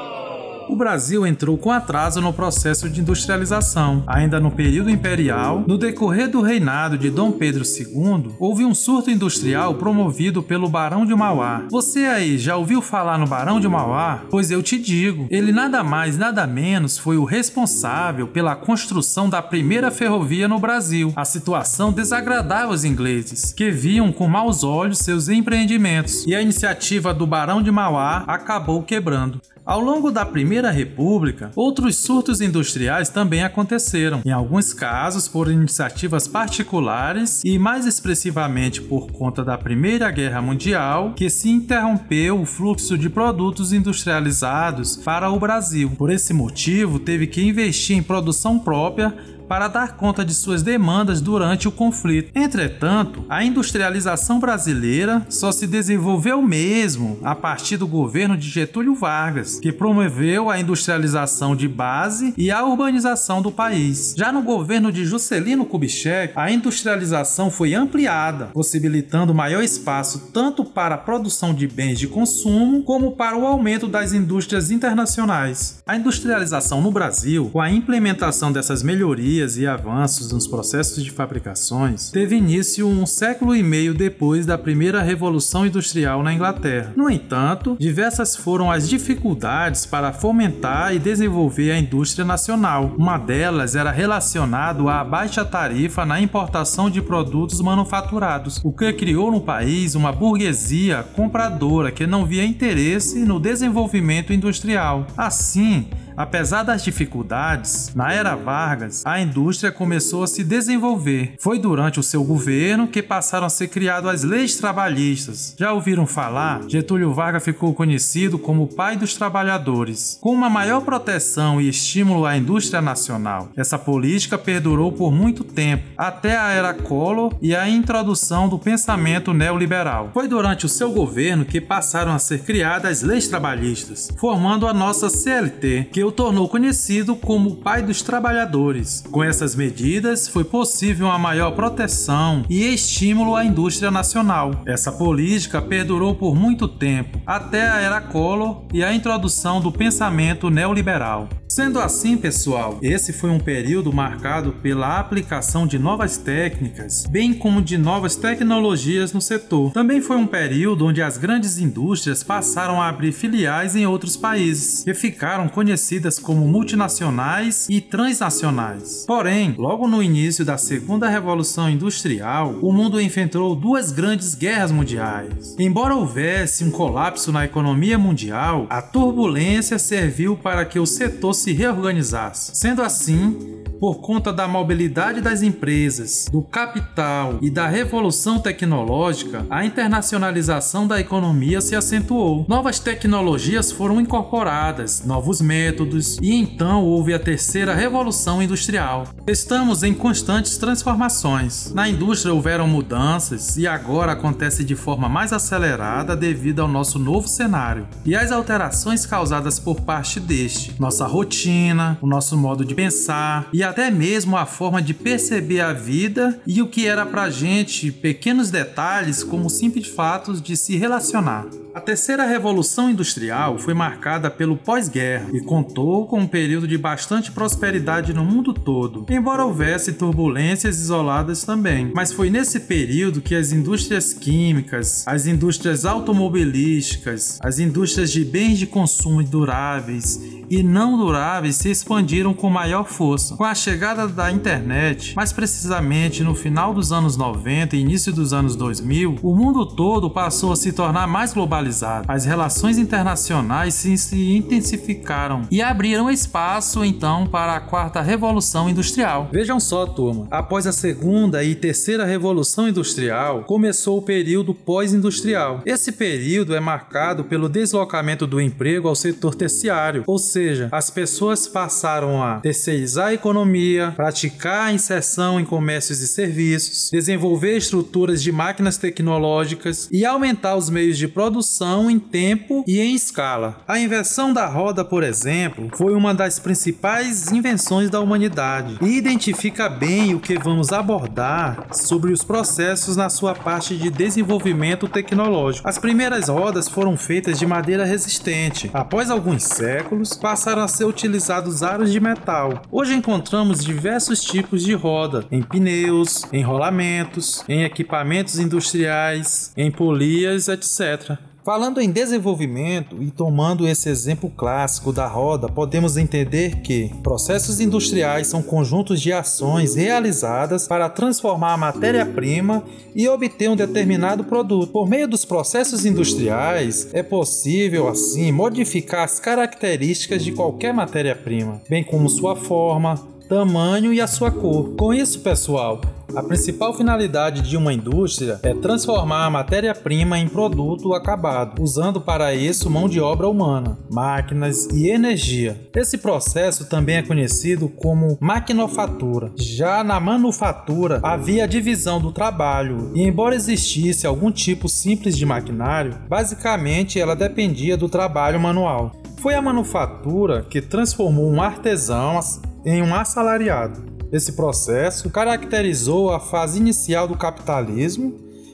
o 0.68 0.76
Brasil 0.76 1.26
entrou 1.26 1.58
com 1.58 1.72
atraso 1.72 2.22
no 2.22 2.34
processo 2.34 2.90
de 2.90 3.02
industrialização. 3.02 4.04
Ainda 4.08 4.40
no 4.40 4.52
período 4.52 4.90
imperial, 4.90 5.64
no 5.68 5.78
decorrer 5.78 6.30
do 6.30 6.42
reinado 6.42 6.98
de 6.98 7.10
Dom 7.10 7.32
Pedro 7.32 7.64
II, 7.64 8.36
houve 8.40 8.66
um 8.66 8.74
surto 8.74 9.10
industrial 9.10 9.76
promovido 9.76 10.42
pelo 10.42 10.70
Barão 10.70 11.06
de 11.06 11.16
Mauá. 11.16 11.64
Você 11.70 12.06
aí 12.06 12.38
já 12.38 12.56
ouviu 12.56 12.82
falar 12.82 13.18
no 13.18 13.28
Barão 13.28 13.60
de 13.60 13.68
Mauá? 13.68 14.22
Pois 14.30 14.52
eu 14.52 14.62
te 14.62 14.78
digo, 14.78 15.28
ele 15.30 15.52
nada 15.52 15.84
mais, 15.84 16.18
nada 16.18 16.46
menos 16.48 16.98
foi 16.98 17.18
o 17.18 17.26
responsável 17.26 18.28
pela 18.28 18.56
construção 18.56 19.30
da 19.30 19.42
primeira 19.42 19.92
ferrovia 19.92 20.48
no 20.48 20.60
Brasil. 20.60 21.14
A 21.16 21.26
situação 21.26 21.92
desagradava 21.92 22.74
os 22.74 22.86
ingleses, 22.86 23.54
que 23.54 23.72
viam 23.72 24.12
com 24.12 24.28
maus 24.28 24.64
olhos 24.64 25.00
seus 25.00 25.30
empreendimentos, 25.30 26.26
e 26.26 26.36
a 26.36 26.42
iniciativa 26.42 27.14
do 27.14 27.28
Barão 27.28 27.62
de 27.62 27.72
Mauá 27.72 28.24
acabou 28.28 28.84
quebrando. 28.84 29.42
Ao 29.64 29.80
longo 29.80 30.10
da 30.10 30.26
Primeira 30.26 30.72
República, 30.72 31.52
outros 31.56 31.96
surtos 31.98 32.42
industriais 32.42 33.10
também 33.10 33.44
aconteceram, 33.44 34.22
em 34.26 34.32
alguns 34.32 34.74
casos 34.74 35.28
por 35.28 35.52
iniciativas 35.52 36.28
particulares 36.28 37.42
e, 37.46 37.60
mais 37.60 37.86
expressivamente, 37.86 38.82
por 38.82 39.12
conta 39.12 39.44
da 39.44 39.60
Primeira 39.60 40.10
Guerra 40.10 40.42
Mundial, 40.42 41.14
que 41.16 41.30
se 41.30 41.50
interrompeu 41.50 42.42
o 42.42 42.46
fluxo 42.46 42.98
de 42.98 43.08
produtos 43.08 43.72
industrializados 43.72 44.96
para 44.96 45.30
o 45.30 45.40
Brasil. 45.40 45.92
Por 45.96 46.10
esse 46.10 46.34
motivo, 46.34 46.98
teve 46.98 47.28
que 47.28 47.44
investir 47.44 47.96
em 47.96 48.02
produção 48.04 48.58
própria 48.58 49.14
para 49.52 49.68
dar 49.68 49.98
conta 49.98 50.24
de 50.24 50.34
suas 50.34 50.64
demandas 50.64 51.20
durante 51.20 51.68
o 51.68 51.74
conflito. 51.74 52.32
Entretanto, 52.34 53.26
a 53.28 53.44
industrialização 53.44 54.40
brasileira 54.40 55.26
só 55.28 55.52
se 55.52 55.68
desenvolveu 55.68 56.42
mesmo 56.42 57.20
a 57.22 57.36
partir 57.36 57.76
do 57.76 57.86
governo 57.86 58.38
de 58.38 58.48
Getúlio 58.48 58.96
Vargas, 58.96 59.60
que 59.60 59.74
promoveu 59.74 60.50
a 60.50 60.58
industrialização 60.58 61.54
de 61.54 61.68
base 61.68 62.34
e 62.38 62.50
a 62.50 62.64
urbanização 62.64 63.42
do 63.42 63.52
país. 63.52 64.16
Já 64.18 64.32
no 64.32 64.42
governo 64.42 64.90
de 64.90 65.04
Juscelino 65.04 65.66
Kubitschek, 65.66 66.32
a 66.38 66.50
industrialização 66.50 67.52
foi 67.52 67.74
ampliada, 67.74 68.46
possibilitando 68.54 69.36
maior 69.36 69.62
espaço 69.62 70.30
tanto 70.34 70.64
para 70.64 70.96
a 70.96 70.98
produção 70.98 71.54
de 71.54 71.68
bens 71.68 72.00
de 72.00 72.08
consumo 72.08 72.84
como 72.84 73.18
para 73.18 73.38
o 73.38 73.46
aumento 73.46 73.90
das 73.90 74.14
indústrias 74.14 74.72
internacionais. 74.72 75.84
A 75.86 75.98
industrialização 75.98 76.82
no 76.82 76.90
Brasil, 76.90 77.50
com 77.52 77.60
a 77.60 77.70
implementação 77.70 78.50
dessas 78.50 78.82
melhorias 78.82 79.41
melhorias 79.42 79.58
e 79.58 79.66
avanços 79.66 80.32
nos 80.32 80.48
processos 80.48 81.04
de 81.04 81.12
fabricações 81.12 82.10
teve 82.12 82.36
início 82.36 82.88
um 82.88 83.06
século 83.06 83.56
e 83.56 83.64
meio 83.64 83.94
depois 83.94 84.46
da 84.46 84.58
primeira 84.58 85.02
Revolução 85.02 85.66
Industrial 85.66 86.22
na 86.22 86.34
Inglaterra. 86.34 86.94
No 86.96 87.10
entanto, 87.10 87.76
diversas 87.80 88.36
foram 88.36 88.72
as 88.72 88.88
dificuldades 88.88 89.86
para 89.86 90.14
fomentar 90.14 90.94
e 90.94 91.00
desenvolver 91.00 91.72
a 91.72 91.80
indústria 91.80 92.24
nacional. 92.24 92.94
Uma 92.98 93.18
delas 93.18 93.76
era 93.76 93.92
relacionado 93.92 94.90
à 94.90 95.04
baixa 95.04 95.44
tarifa 95.44 96.06
na 96.06 96.22
importação 96.22 96.90
de 96.90 97.02
produtos 97.02 97.60
manufaturados, 97.62 98.60
o 98.64 98.72
que 98.72 98.94
criou 98.94 99.32
no 99.32 99.42
país 99.42 99.96
uma 99.96 100.12
burguesia 100.12 101.04
compradora 101.16 101.92
que 101.92 102.06
não 102.06 102.26
via 102.26 102.46
interesse 102.46 103.20
no 103.20 103.40
desenvolvimento 103.40 104.34
industrial. 104.34 105.08
Assim, 105.18 105.88
Apesar 106.16 106.64
das 106.64 106.84
dificuldades, 106.84 107.94
na 107.96 108.12
era 108.14 108.36
Vargas, 108.36 109.04
a 109.06 109.20
indústria 109.20 109.72
começou 109.72 110.24
a 110.24 110.28
se 110.28 110.44
desenvolver. 110.44 111.36
Foi 111.40 111.58
durante 111.58 112.00
o 112.00 112.04
seu 112.04 112.24
governo 112.24 112.88
que 112.88 113.02
passaram 113.02 113.48
a 113.48 113.50
ser 113.50 113.68
criadas 113.68 114.12
as 114.12 114.24
leis 114.24 114.56
trabalhistas. 114.56 115.56
Já 115.58 115.74
ouviram 115.74 116.06
falar? 116.06 116.62
Getúlio 116.68 117.14
Vargas 117.14 117.44
ficou 117.44 117.74
conhecido 117.74 118.38
como 118.38 118.64
o 118.64 118.68
pai 118.68 118.96
dos 118.96 119.16
trabalhadores, 119.16 120.18
com 120.22 120.34
uma 120.34 120.50
maior 120.50 120.82
proteção 120.82 121.62
e 121.62 121.70
estímulo 121.70 122.26
à 122.26 122.38
indústria 122.38 122.82
nacional. 122.82 123.50
Essa 123.56 123.80
política 123.80 124.38
perdurou 124.38 124.92
por 124.92 125.12
muito 125.12 125.44
tempo, 125.44 125.84
até 125.98 126.38
a 126.38 126.50
era 126.50 126.74
Collor 126.74 127.34
e 127.42 127.56
a 127.56 127.70
introdução 127.70 128.50
do 128.50 128.60
pensamento 128.60 129.34
neoliberal. 129.34 130.10
Foi 130.14 130.28
durante 130.28 130.66
o 130.66 130.70
seu 130.70 130.92
governo 130.92 131.46
que 131.46 131.62
passaram 131.62 132.14
a 132.14 132.20
ser 132.20 132.44
criadas 132.44 132.92
as 132.92 133.02
leis 133.02 133.28
trabalhistas, 133.28 134.10
formando 134.18 134.68
a 134.68 134.74
nossa 134.74 135.10
CLT, 135.10 135.90
que 135.92 136.01
que 136.02 136.06
o 136.06 136.12
tornou 136.12 136.50
conhecido 136.50 137.16
como 137.16 137.52
o 137.52 137.56
pai 137.58 137.84
dos 137.84 138.02
trabalhadores. 138.02 139.04
Com 139.12 139.24
essas 139.24 139.56
medidas, 139.56 140.28
foi 140.28 140.44
possível 140.44 141.06
uma 141.06 141.20
maior 141.20 141.52
proteção 141.52 142.44
e 142.50 142.74
estímulo 142.74 143.36
à 143.36 143.46
indústria 143.46 143.92
nacional. 143.92 144.64
Essa 144.66 144.92
política 144.92 145.62
perdurou 145.62 146.16
por 146.16 146.34
muito 146.34 146.68
tempo, 146.68 147.22
até 147.24 147.70
a 147.70 147.80
era 147.80 148.02
Collor 148.02 148.64
e 148.74 148.84
a 148.84 148.92
introdução 148.92 149.62
do 149.62 149.72
pensamento 149.72 150.50
neoliberal. 150.50 151.30
Sendo 151.54 151.82
assim, 151.82 152.16
pessoal, 152.16 152.80
esse 152.82 153.12
foi 153.12 153.30
um 153.30 153.38
período 153.38 153.92
marcado 153.92 154.54
pela 154.64 154.98
aplicação 154.98 155.68
de 155.68 155.78
novas 155.78 156.16
técnicas, 156.16 157.04
bem 157.06 157.34
como 157.34 157.62
de 157.62 157.78
novas 157.78 158.16
tecnologias 158.16 159.12
no 159.12 159.20
setor. 159.20 159.74
Também 159.74 160.00
foi 160.00 160.16
um 160.16 160.26
período 160.26 160.86
onde 160.86 161.02
as 161.02 161.18
grandes 161.18 161.60
indústrias 161.60 162.24
passaram 162.24 162.82
a 162.82 162.88
abrir 162.88 163.12
filiais 163.12 163.76
em 163.76 163.86
outros 163.86 164.16
países, 164.16 164.86
que 164.86 164.94
ficaram 164.94 165.50
conhecidas 165.50 166.18
como 166.18 166.48
multinacionais 166.48 167.68
e 167.70 167.82
transnacionais. 167.82 169.04
Porém, 169.06 169.54
logo 169.58 169.90
no 169.90 170.02
início 170.02 170.46
da 170.46 170.58
Segunda 170.58 171.10
Revolução 171.10 171.70
Industrial, 171.70 172.58
o 172.62 172.72
mundo 172.72 173.02
enfrentou 173.02 173.58
duas 173.58 173.92
grandes 173.92 174.36
guerras 174.36 174.72
mundiais. 174.72 175.54
Embora 175.60 175.98
houvesse 175.98 176.64
um 176.64 176.72
colapso 176.72 177.30
na 177.30 177.44
economia 177.44 177.98
mundial, 177.98 178.68
a 178.70 178.82
turbulência 178.82 179.78
serviu 179.78 180.38
para 180.38 180.64
que 180.64 180.80
o 180.80 180.86
setor 180.86 181.41
se 181.42 181.52
reorganizasse. 181.54 182.52
Sendo 182.56 182.82
assim, 182.82 183.64
por 183.82 183.96
conta 183.96 184.32
da 184.32 184.48
mobilidade 184.48 185.22
das 185.22 185.42
empresas, 185.42 186.28
do 186.32 186.44
capital 186.44 187.40
e 187.42 187.50
da 187.50 187.68
revolução 187.68 188.38
tecnológica, 188.38 189.44
a 189.50 189.66
internacionalização 189.66 190.86
da 190.86 191.00
economia 191.00 191.60
se 191.62 191.76
acentuou. 191.76 192.46
Novas 192.48 192.80
tecnologias 192.80 193.72
foram 193.72 194.00
incorporadas, 194.00 195.04
novos 195.04 195.42
métodos, 195.42 196.20
e 196.22 196.32
então 196.32 196.84
houve 196.86 197.12
a 197.12 197.18
terceira 197.18 197.74
revolução 197.74 198.40
industrial. 198.40 199.08
Estamos 199.26 199.82
em 199.82 199.96
constantes 199.96 200.60
transformações. 200.60 201.74
Na 201.74 201.90
indústria 201.90 202.36
houveram 202.36 202.68
mudanças 202.68 203.58
e 203.58 203.66
agora 203.66 204.12
acontece 204.12 204.64
de 204.64 204.76
forma 204.76 205.10
mais 205.10 205.34
acelerada 205.34 206.16
devido 206.16 206.62
ao 206.62 206.68
nosso 206.68 207.00
novo 207.00 207.28
cenário 207.28 207.88
e 208.06 208.16
as 208.16 208.32
alterações 208.32 209.08
causadas 209.08 209.58
por 209.58 209.82
parte 209.82 210.20
deste, 210.20 210.80
nossa 210.80 211.08
rotina, 211.08 211.98
o 212.00 212.06
nosso 212.06 212.38
modo 212.38 212.64
de 212.64 212.76
pensar 212.76 213.50
e 213.52 213.64
a 213.64 213.71
até 213.72 213.90
mesmo 213.90 214.36
a 214.36 214.46
forma 214.46 214.82
de 214.82 214.94
perceber 214.94 215.62
a 215.62 215.72
vida 215.72 216.40
e 216.46 216.62
o 216.62 216.68
que 216.68 216.88
era 216.88 217.06
pra 217.06 217.30
gente 217.30 217.90
pequenos 217.90 218.52
detalhes 218.52 219.24
como 219.24 219.50
simples 219.50 219.88
fatos 219.88 220.42
de 220.42 220.58
se 220.58 220.76
relacionar. 220.76 221.46
A 221.74 221.80
terceira 221.80 222.26
revolução 222.26 222.90
industrial 222.90 223.58
foi 223.58 223.74
marcada 223.74 224.30
pelo 224.30 224.58
pós-guerra 224.58 225.30
e 225.32 225.40
contou 225.40 226.06
com 226.06 226.20
um 226.20 226.28
período 226.28 226.68
de 226.68 226.78
bastante 226.78 227.32
prosperidade 227.32 228.14
no 228.14 228.26
mundo 228.26 228.54
todo, 228.54 229.06
embora 229.10 229.46
houvesse 229.46 229.94
turbulências 229.94 230.82
isoladas 230.82 231.46
também. 231.46 231.90
Mas 231.96 232.12
foi 232.12 232.30
nesse 232.30 232.60
período 232.62 233.22
que 233.22 233.34
as 233.34 233.54
indústrias 233.54 234.14
químicas, 234.14 235.08
as 235.08 235.26
indústrias 235.26 235.86
automobilísticas, 235.86 237.40
as 237.42 237.58
indústrias 237.58 238.12
de 238.12 238.26
bens 238.26 238.60
de 238.60 238.68
consumo 238.68 239.24
duráveis 239.24 240.20
e 240.50 240.62
não 240.62 240.98
duráveis 240.98 241.56
se 241.56 241.72
expandiram 241.72 242.34
com 242.34 242.50
maior 242.50 242.84
força. 242.84 243.38
Com 243.38 243.46
a 243.46 243.56
chegada 243.56 244.10
da 244.10 244.30
internet, 244.30 245.16
mais 245.16 245.32
precisamente 245.32 246.22
no 246.22 246.36
final 246.36 246.74
dos 246.74 246.92
anos 246.92 247.16
90 247.16 247.78
e 247.78 247.80
início 247.80 248.12
dos 248.12 248.34
anos 248.34 248.58
2000, 248.58 249.20
o 249.24 249.34
mundo 249.34 249.66
todo 249.66 250.10
passou 250.10 250.52
a 250.52 250.58
se 250.58 250.74
tornar 250.74 251.08
mais 251.08 251.34
globalizado. 251.34 251.61
As 252.08 252.26
relações 252.26 252.78
internacionais 252.78 253.74
se, 253.74 253.98
se 253.98 254.36
intensificaram 254.36 255.48
e 255.50 255.62
abriram 255.62 256.10
espaço 256.10 256.84
então 256.84 257.26
para 257.28 257.56
a 257.56 257.60
quarta 257.60 258.02
revolução 258.02 258.70
industrial. 258.70 259.30
Vejam 259.32 259.60
só, 259.60 259.86
turma, 259.86 260.28
após 260.30 260.68
a 260.68 260.72
segunda 260.72 261.44
e 261.44 261.56
terceira 261.56 262.06
revolução 262.06 262.68
industrial, 262.68 263.44
começou 263.44 263.98
o 263.98 264.02
período 264.02 264.54
pós-industrial. 264.54 265.62
Esse 265.66 265.92
período 265.92 266.56
é 266.56 266.60
marcado 266.60 267.24
pelo 267.24 267.50
deslocamento 267.50 268.28
do 268.28 268.40
emprego 268.40 268.88
ao 268.88 268.96
setor 268.96 269.36
terciário, 269.36 270.04
ou 270.08 270.18
seja, 270.18 270.62
seja, 270.62 270.70
as 270.72 270.90
pessoas 270.90 271.48
passaram 271.48 272.22
a 272.22 272.40
terceirizar 272.40 273.08
a 273.08 273.14
economia, 273.14 273.94
praticar 273.96 274.68
a 274.68 274.74
inserção 274.74 275.40
em 275.40 275.46
comércios 275.46 276.02
e 276.02 276.08
serviços, 276.08 276.90
desenvolver 276.92 277.58
estruturas 277.58 278.22
de 278.22 278.32
máquinas 278.32 278.78
tecnológicas 278.78 279.88
e 279.92 280.06
aumentar 280.06 280.56
os 280.56 280.70
meios 280.70 280.98
de 280.98 281.08
produção 281.08 281.51
em 281.90 282.00
tempo 282.00 282.64
e 282.66 282.80
em 282.80 282.96
escala. 282.96 283.58
A 283.68 283.78
invenção 283.78 284.32
da 284.32 284.46
roda, 284.46 284.86
por 284.86 285.04
exemplo, 285.04 285.70
foi 285.74 285.94
uma 285.94 286.14
das 286.14 286.40
principais 286.40 287.32
invenções 287.32 287.90
da 287.90 288.00
humanidade 288.00 288.78
e 288.82 288.98
identifica 288.98 289.68
bem 289.68 290.16
o 290.16 290.20
que 290.20 290.40
vamos 290.40 290.72
abordar 290.72 291.68
sobre 291.74 292.14
os 292.14 292.24
processos 292.24 292.96
na 292.96 293.10
sua 293.10 293.36
parte 293.36 293.76
de 293.76 293.90
desenvolvimento 293.90 294.88
tecnológico. 294.88 295.68
As 295.68 295.78
primeiras 295.78 296.30
rodas 296.30 296.70
foram 296.70 296.96
feitas 296.96 297.38
de 297.38 297.46
madeira 297.46 297.84
resistente. 297.84 298.70
Após 298.74 299.10
alguns 299.10 299.44
séculos, 299.44 300.14
passaram 300.16 300.62
a 300.62 300.68
ser 300.68 300.86
utilizados 300.86 301.64
aros 301.64 301.92
de 301.92 302.00
metal. 302.00 302.62
Hoje 302.72 302.94
encontramos 302.94 303.64
diversos 303.64 304.24
tipos 304.24 304.64
de 304.64 304.74
roda, 304.74 305.26
em 305.32 305.42
pneus, 305.42 306.24
em 306.32 306.44
rolamentos, 306.44 307.44
em 307.50 307.64
equipamentos 307.64 308.40
industriais, 308.40 309.52
em 309.58 309.70
polias, 309.70 310.48
etc. 310.48 311.18
Falando 311.44 311.82
em 311.82 311.90
desenvolvimento 311.90 313.02
e 313.02 313.10
tomando 313.10 313.68
esse 313.68 313.90
exemplo 313.90 314.30
clássico 314.30 314.94
da 314.94 315.08
roda, 315.08 315.50
podemos 315.50 315.98
entender 315.98 316.58
que 316.58 316.92
processos 317.02 317.60
industriais 317.60 318.28
são 318.28 318.44
conjuntos 318.44 319.02
de 319.02 319.12
ações 319.12 319.74
realizadas 319.74 320.68
para 320.68 320.88
transformar 320.88 321.54
a 321.54 321.58
matéria-prima 321.58 322.64
e 322.96 323.10
obter 323.10 323.50
um 323.50 323.56
determinado 323.56 324.24
produto. 324.24 324.72
Por 324.72 324.88
meio 324.88 325.08
dos 325.08 325.26
processos 325.26 325.84
industriais, 325.84 326.88
é 326.94 327.02
possível, 327.02 327.88
assim, 327.88 328.32
modificar 328.32 329.04
as 329.04 329.20
características 329.20 330.24
de 330.24 330.34
qualquer 330.34 330.76
matéria-prima, 330.76 331.60
bem 331.68 331.84
como 331.84 332.08
sua 332.08 332.36
forma, 332.36 333.02
tamanho 333.32 333.94
e 333.94 334.02
a 334.02 334.08
sua 334.08 334.30
cor. 334.30 334.76
Com 334.76 334.94
isso, 334.94 335.22
pessoal, 335.22 335.80
a 336.14 336.22
principal 336.22 336.74
finalidade 336.74 337.42
de 337.42 337.56
uma 337.56 337.72
indústria 337.72 338.38
é 338.44 338.54
transformar 338.54 339.26
a 339.26 339.30
matéria-prima 339.30 340.20
em 340.20 340.28
produto 340.28 340.94
acabado, 340.94 341.64
usando 341.64 342.02
para 342.02 342.36
isso 342.36 342.70
mão 342.70 342.90
de 342.90 343.00
obra 343.00 343.30
humana, 343.30 343.80
máquinas 343.90 344.66
e 344.74 344.90
energia. 344.90 345.70
Esse 345.74 345.98
processo 345.98 346.66
também 346.66 346.98
é 346.98 347.02
conhecido 347.04 347.70
como 347.70 348.18
maquinofatura. 348.20 349.32
Já 349.38 349.82
na 349.82 349.98
manufatura 349.98 351.00
havia 351.02 351.48
divisão 351.48 352.02
do 352.02 352.12
trabalho, 352.12 352.92
e 352.94 353.02
embora 353.02 353.34
existisse 353.34 354.06
algum 354.06 354.30
tipo 354.30 354.68
simples 354.68 355.18
de 355.18 355.26
maquinário, 355.26 355.96
basicamente 356.10 357.00
ela 357.00 357.16
dependia 357.16 357.78
do 357.78 357.88
trabalho 357.88 358.42
manual. 358.42 358.92
Foi 359.22 359.36
a 359.36 359.42
manufatura 359.42 360.46
que 360.50 360.60
transformou 360.62 361.32
um 361.32 361.42
artesão 361.42 362.18
em 362.66 362.82
um 362.82 362.94
assalariado. 362.94 363.84
Esse 364.12 364.34
processo 364.34 365.10
caracterizou 365.10 366.12
a 366.12 366.20
fase 366.20 366.60
inicial 366.60 367.08
do 367.08 367.18
capitalismo, 367.18 368.14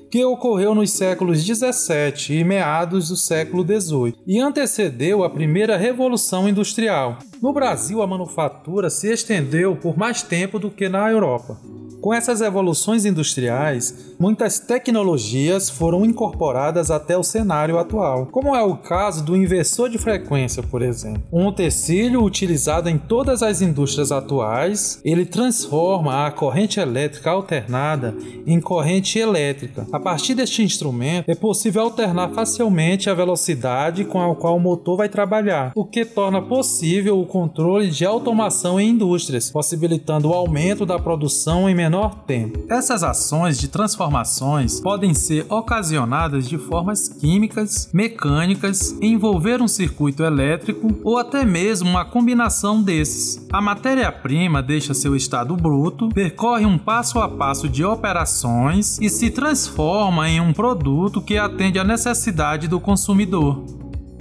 que 0.09 0.23
ocorreu 0.23 0.73
nos 0.73 0.91
séculos 0.91 1.43
17 1.43 2.33
e 2.33 2.43
meados 2.43 3.09
do 3.09 3.17
século 3.17 3.63
18 3.63 4.19
e 4.25 4.39
antecedeu 4.39 5.23
a 5.23 5.29
primeira 5.29 5.75
revolução 5.75 6.47
industrial. 6.47 7.17
No 7.41 7.51
Brasil, 7.51 8.01
a 8.01 8.07
manufatura 8.07 8.89
se 8.89 9.11
estendeu 9.11 9.75
por 9.75 9.97
mais 9.97 10.23
tempo 10.23 10.59
do 10.59 10.71
que 10.71 10.87
na 10.87 11.09
Europa. 11.11 11.59
Com 12.01 12.13
essas 12.13 12.41
evoluções 12.41 13.05
industriais, 13.05 14.13
muitas 14.19 14.59
tecnologias 14.59 15.69
foram 15.69 16.05
incorporadas 16.05 16.91
até 16.91 17.17
o 17.17 17.23
cenário 17.23 17.79
atual, 17.79 18.27
como 18.27 18.55
é 18.55 18.61
o 18.61 18.77
caso 18.77 19.23
do 19.23 19.35
inversor 19.35 19.89
de 19.89 19.97
frequência, 19.97 20.61
por 20.61 20.81
exemplo. 20.81 21.23
Um 21.31 21.47
utensílio 21.47 22.23
utilizado 22.23 22.87
em 22.87 22.97
todas 22.97 23.41
as 23.41 23.61
indústrias 23.61 24.11
atuais, 24.11 25.01
ele 25.03 25.25
transforma 25.25 26.25
a 26.25 26.31
corrente 26.31 26.79
elétrica 26.79 27.31
alternada 27.31 28.15
em 28.45 28.61
corrente 28.61 29.17
elétrica. 29.17 29.87
A 29.91 29.99
partir 29.99 30.35
deste 30.35 30.61
instrumento, 30.61 31.27
é 31.27 31.35
possível 31.35 31.81
alternar 31.81 32.29
facilmente 32.29 33.09
a 33.09 33.13
velocidade 33.13 34.05
com 34.05 34.21
a 34.21 34.35
qual 34.35 34.55
o 34.55 34.59
motor 34.59 34.97
vai 34.97 35.09
trabalhar, 35.09 35.71
o 35.75 35.85
que 35.85 36.05
torna 36.05 36.41
possível 36.41 37.19
o 37.19 37.25
controle 37.25 37.89
de 37.89 38.05
automação 38.05 38.79
em 38.79 38.89
indústrias, 38.89 39.49
possibilitando 39.49 40.29
o 40.29 40.33
aumento 40.33 40.85
da 40.85 40.99
produção 40.99 41.67
em 41.69 41.75
menor 41.87 42.15
tempo. 42.27 42.65
Essas 42.69 43.01
ações 43.01 43.57
de 43.57 43.69
transformações 43.69 44.81
podem 44.81 45.13
ser 45.13 45.45
ocasionadas 45.49 46.47
de 46.47 46.57
formas 46.57 47.07
químicas, 47.07 47.89
mecânicas, 47.93 48.93
envolver 49.01 49.61
um 49.61 49.69
circuito 49.69 50.21
elétrico 50.21 50.99
ou 51.01 51.17
até 51.17 51.45
mesmo 51.45 51.89
uma 51.89 52.03
combinação 52.03 52.83
desses. 52.83 53.47
A 53.53 53.61
matéria-prima 53.61 54.61
deixa 54.61 54.93
seu 54.93 55.15
estado 55.15 55.55
bruto, 55.55 56.09
percorre 56.09 56.65
um 56.65 56.77
passo 56.77 57.19
a 57.19 57.29
passo 57.29 57.69
de 57.69 57.85
operações 57.85 58.99
e 58.99 59.09
se 59.09 59.29
transforma 59.29 60.29
em 60.29 60.41
um 60.41 60.51
produto 60.51 61.21
que 61.21 61.37
atende 61.37 61.79
à 61.79 61.85
necessidade 61.85 62.67
do 62.67 62.81
consumidor. 62.81 63.63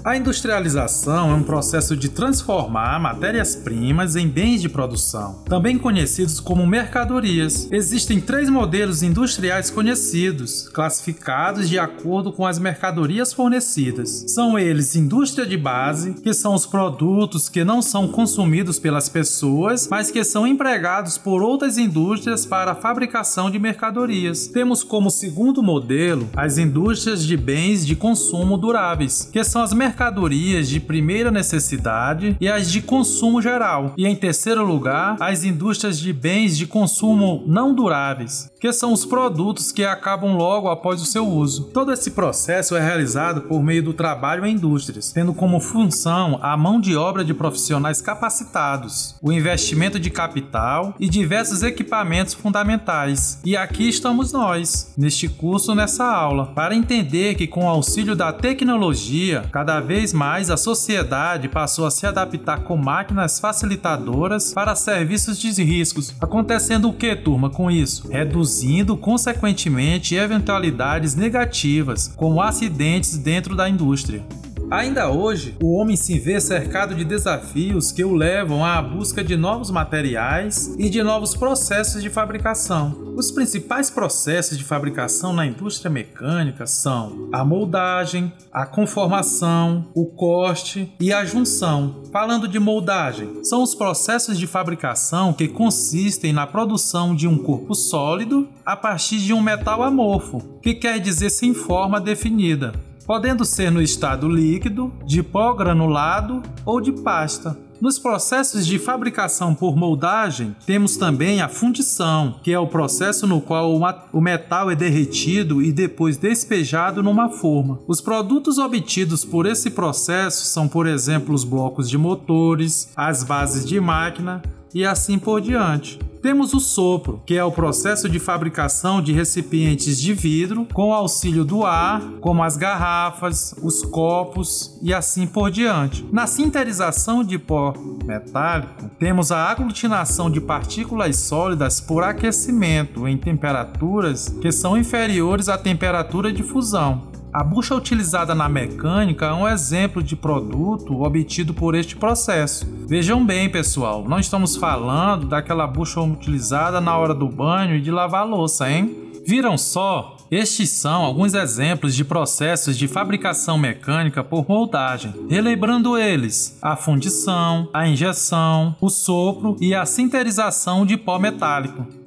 A 0.06 0.16
industrialização 0.16 1.32
é 1.32 1.34
um 1.34 1.42
processo 1.42 1.96
de 1.96 2.08
transformar 2.08 3.00
matérias-primas 3.00 4.14
em 4.14 4.28
bens 4.28 4.62
de 4.62 4.68
produção, 4.68 5.42
também 5.46 5.76
conhecidos 5.76 6.38
como 6.38 6.64
mercadorias. 6.64 7.66
Existem 7.72 8.20
três 8.20 8.48
modelos 8.48 9.02
industriais 9.02 9.68
conhecidos, 9.68 10.68
classificados 10.68 11.68
de 11.68 11.76
acordo 11.76 12.30
com 12.30 12.46
as 12.46 12.56
mercadorias 12.56 13.32
fornecidas. 13.32 14.26
São 14.28 14.56
eles 14.56 14.94
indústria 14.94 15.44
de 15.44 15.56
base, 15.56 16.14
que 16.14 16.32
são 16.32 16.54
os 16.54 16.66
produtos 16.66 17.48
que 17.48 17.64
não 17.64 17.82
são 17.82 18.06
consumidos 18.06 18.78
pelas 18.78 19.08
pessoas, 19.08 19.88
mas 19.90 20.08
que 20.08 20.22
são 20.22 20.46
empregados 20.46 21.18
por 21.18 21.42
outras 21.42 21.78
indústrias 21.78 22.46
para 22.46 22.70
a 22.70 22.76
fabricação 22.76 23.50
de 23.50 23.58
mercadorias. 23.58 24.46
Temos 24.46 24.84
como 24.84 25.10
segundo 25.10 25.64
modelo 25.64 26.28
as 26.36 26.58
indústrias 26.58 27.25
de 27.25 27.36
bens 27.36 27.84
de 27.84 27.96
consumo 27.96 28.56
duráveis, 28.56 29.28
que 29.32 29.42
são 29.42 29.62
as 29.62 29.72
mercadorias 29.72 29.95
mercadorias 29.96 30.68
de 30.68 30.78
primeira 30.78 31.30
necessidade 31.30 32.36
e 32.38 32.46
as 32.46 32.70
de 32.70 32.82
consumo 32.82 33.40
geral. 33.40 33.94
E 33.96 34.06
em 34.06 34.14
terceiro 34.14 34.62
lugar, 34.62 35.16
as 35.18 35.42
indústrias 35.42 35.98
de 35.98 36.12
bens 36.12 36.58
de 36.58 36.66
consumo 36.66 37.42
não 37.46 37.74
duráveis, 37.74 38.52
que 38.60 38.70
são 38.74 38.92
os 38.92 39.06
produtos 39.06 39.72
que 39.72 39.86
acabam 39.86 40.36
logo 40.36 40.68
após 40.68 41.00
o 41.00 41.06
seu 41.06 41.26
uso. 41.26 41.70
Todo 41.72 41.92
esse 41.92 42.10
processo 42.10 42.76
é 42.76 42.80
realizado 42.80 43.42
por 43.42 43.62
meio 43.62 43.82
do 43.82 43.94
trabalho 43.94 44.44
em 44.44 44.56
indústrias, 44.56 45.12
tendo 45.12 45.32
como 45.32 45.60
função 45.60 46.38
a 46.42 46.56
mão 46.56 46.78
de 46.78 46.94
obra 46.96 47.24
de 47.24 47.32
profissionais 47.32 48.02
capacitados, 48.02 49.14
o 49.22 49.32
investimento 49.32 49.98
de 49.98 50.10
capital 50.10 50.94
e 51.00 51.08
diversos 51.08 51.62
equipamentos 51.62 52.34
fundamentais. 52.34 53.40
E 53.44 53.56
aqui 53.56 53.88
estamos 53.88 54.32
nós, 54.32 54.92
neste 54.96 55.28
curso, 55.28 55.74
nessa 55.74 56.04
aula, 56.04 56.46
para 56.54 56.74
entender 56.74 57.34
que 57.34 57.46
com 57.46 57.64
o 57.64 57.68
auxílio 57.68 58.14
da 58.14 58.32
tecnologia, 58.32 59.44
cada 59.52 59.86
vez 59.87 60.12
mais 60.12 60.50
a 60.50 60.57
sociedade 60.57 61.49
passou 61.49 61.87
a 61.87 61.90
se 61.90 62.07
adaptar 62.07 62.64
com 62.64 62.76
máquinas 62.76 63.38
facilitadoras 63.38 64.52
para 64.52 64.75
serviços 64.75 65.38
de 65.38 65.62
riscos. 65.62 66.12
Acontecendo 66.21 66.88
o 66.88 66.93
que, 66.93 67.14
turma, 67.14 67.49
com 67.49 67.71
isso? 67.71 68.09
Reduzindo, 68.09 68.97
consequentemente, 68.97 70.16
eventualidades 70.16 71.14
negativas, 71.14 72.12
como 72.16 72.43
acidentes 72.43 73.16
dentro 73.16 73.55
da 73.55 73.69
indústria. 73.69 74.23
Ainda 74.68 75.08
hoje, 75.12 75.56
o 75.62 75.76
homem 75.76 75.96
se 75.96 76.18
vê 76.18 76.40
cercado 76.40 76.92
de 76.92 77.04
desafios 77.04 77.92
que 77.92 78.04
o 78.04 78.12
levam 78.12 78.64
à 78.64 78.82
busca 78.82 79.23
de 79.23 79.37
novos 79.37 79.70
materiais 79.70 80.75
e 80.76 80.90
de 80.90 81.04
novos 81.04 81.37
processos 81.37 82.02
de 82.02 82.11
fabricação. 82.11 83.14
Os 83.16 83.30
principais 83.30 83.90
processos 83.90 84.58
de 84.58 84.64
fabricação 84.64 85.32
na 85.32 85.46
indústria 85.46 85.88
mecânica 85.88 86.66
são 86.66 87.28
a 87.32 87.44
moldagem, 87.44 88.32
a 88.52 88.66
conformação, 88.66 89.87
o 89.94 90.04
corte 90.04 90.92
e 90.99 91.12
a 91.12 91.25
junção. 91.25 92.02
Falando 92.12 92.49
de 92.49 92.58
moldagem, 92.58 93.44
são 93.44 93.62
os 93.62 93.73
processos 93.73 94.37
de 94.37 94.49
fabricação 94.49 95.32
que 95.32 95.46
consistem 95.46 96.32
na 96.32 96.46
produção 96.46 97.14
de 97.14 97.28
um 97.28 97.38
corpo 97.38 97.73
sólido 97.73 98.49
a 98.64 98.76
partir 98.76 99.18
de 99.18 99.32
um 99.32 99.40
metal 99.40 99.82
amorfo, 99.85 100.58
que 100.61 100.75
quer 100.75 100.99
dizer 100.99 101.30
sem 101.30 101.54
forma 101.54 102.00
definida 102.00 102.73
podendo 103.06 103.44
ser 103.44 103.70
no 103.70 103.80
estado 103.80 104.28
líquido, 104.28 104.92
de 105.04 105.22
pó 105.22 105.54
granulado 105.54 106.42
ou 106.64 106.80
de 106.80 106.92
pasta. 106.92 107.56
Nos 107.78 107.98
processos 107.98 108.66
de 108.66 108.78
fabricação 108.78 109.54
por 109.54 109.76
moldagem, 109.76 110.56
temos 110.64 110.96
também 110.96 111.42
a 111.42 111.48
fundição, 111.48 112.36
que 112.42 112.50
é 112.50 112.58
o 112.58 112.66
processo 112.66 113.26
no 113.26 113.38
qual 113.38 113.78
o 114.12 114.20
metal 114.20 114.70
é 114.70 114.75
derretido 114.75 115.62
e 115.62 115.70
depois 115.70 116.16
despejado 116.16 117.02
numa 117.02 117.28
forma. 117.28 117.78
Os 117.86 118.00
produtos 118.00 118.56
obtidos 118.56 119.26
por 119.26 119.44
esse 119.44 119.70
processo 119.70 120.46
são, 120.46 120.66
por 120.66 120.86
exemplo, 120.86 121.34
os 121.34 121.44
blocos 121.44 121.90
de 121.90 121.98
motores, 121.98 122.92
as 122.96 123.22
bases 123.22 123.66
de 123.66 123.78
máquina 123.78 124.42
e 124.75 124.85
assim 124.85 125.18
por 125.18 125.40
diante. 125.40 125.99
Temos 126.26 126.52
o 126.52 126.58
sopro, 126.58 127.23
que 127.25 127.37
é 127.37 127.44
o 127.44 127.52
processo 127.52 128.08
de 128.08 128.18
fabricação 128.18 129.00
de 129.00 129.12
recipientes 129.12 130.00
de 130.00 130.12
vidro 130.12 130.66
com 130.73 130.92
auxílio 130.92 131.44
do 131.44 131.64
ar, 131.64 132.02
como 132.20 132.42
as 132.42 132.56
garrafas, 132.56 133.54
os 133.62 133.85
copos 133.85 134.76
e 134.82 134.92
assim 134.92 135.25
por 135.25 135.52
diante. 135.52 136.04
Na 136.11 136.26
sinterização 136.26 137.23
de 137.23 137.38
pó 137.38 137.75
metálico, 138.04 138.90
temos 138.99 139.30
a 139.30 139.49
aglutinação 139.49 140.28
de 140.28 140.40
partículas 140.40 141.16
sólidas 141.16 141.80
por 141.80 142.02
aquecimento 142.02 143.06
em 143.06 143.16
temperaturas 143.16 144.28
que 144.40 144.50
são 144.50 144.76
inferiores 144.76 145.49
à 145.49 145.56
temperatura 145.56 146.32
de 146.32 146.42
fusão. 146.42 147.15
A 147.37 147.45
bucha 147.45 147.75
utilizada 147.75 148.35
na 148.35 148.49
mecânica 148.49 149.26
é 149.26 149.33
um 149.35 149.47
exemplo 149.47 150.02
de 150.02 150.16
produto 150.16 151.02
obtido 151.02 151.52
por 151.52 151.75
este 151.75 151.95
processo. 151.95 152.66
Vejam 152.88 153.26
bem, 153.26 153.50
pessoal, 153.50 154.02
não 154.09 154.19
estamos 154.19 154.57
falando 154.57 155.26
daquela 155.26 155.66
bucha 155.66 156.00
utilizada 156.00 156.81
na 156.81 156.97
hora 156.97 157.12
do 157.12 157.28
banho 157.28 157.76
e 157.76 157.81
de 157.83 157.90
lavar 157.90 158.26
louça, 158.26 158.71
hein? 158.71 159.12
Viram 159.26 159.59
só? 159.59 160.16
Estes 160.31 160.71
são 160.71 161.05
alguns 161.05 161.35
exemplos 161.35 161.95
de 161.95 162.07
processos 162.07 162.75
de 162.75 162.88
fabricação 162.88 163.59
mecânica 163.59 164.25
por 164.25 164.49
moldagem, 164.49 165.12
relembrando 165.28 165.99
eles: 165.99 166.59
a 166.62 166.75
fundição, 166.75 167.69
a 167.71 167.87
injeção, 167.87 168.75
o 168.81 168.88
sopro 168.88 169.59
e 169.61 169.75
a 169.75 169.85
sinterização 169.85 170.87
de 170.87 170.97
pó 170.97 171.19
metálico. 171.19 172.05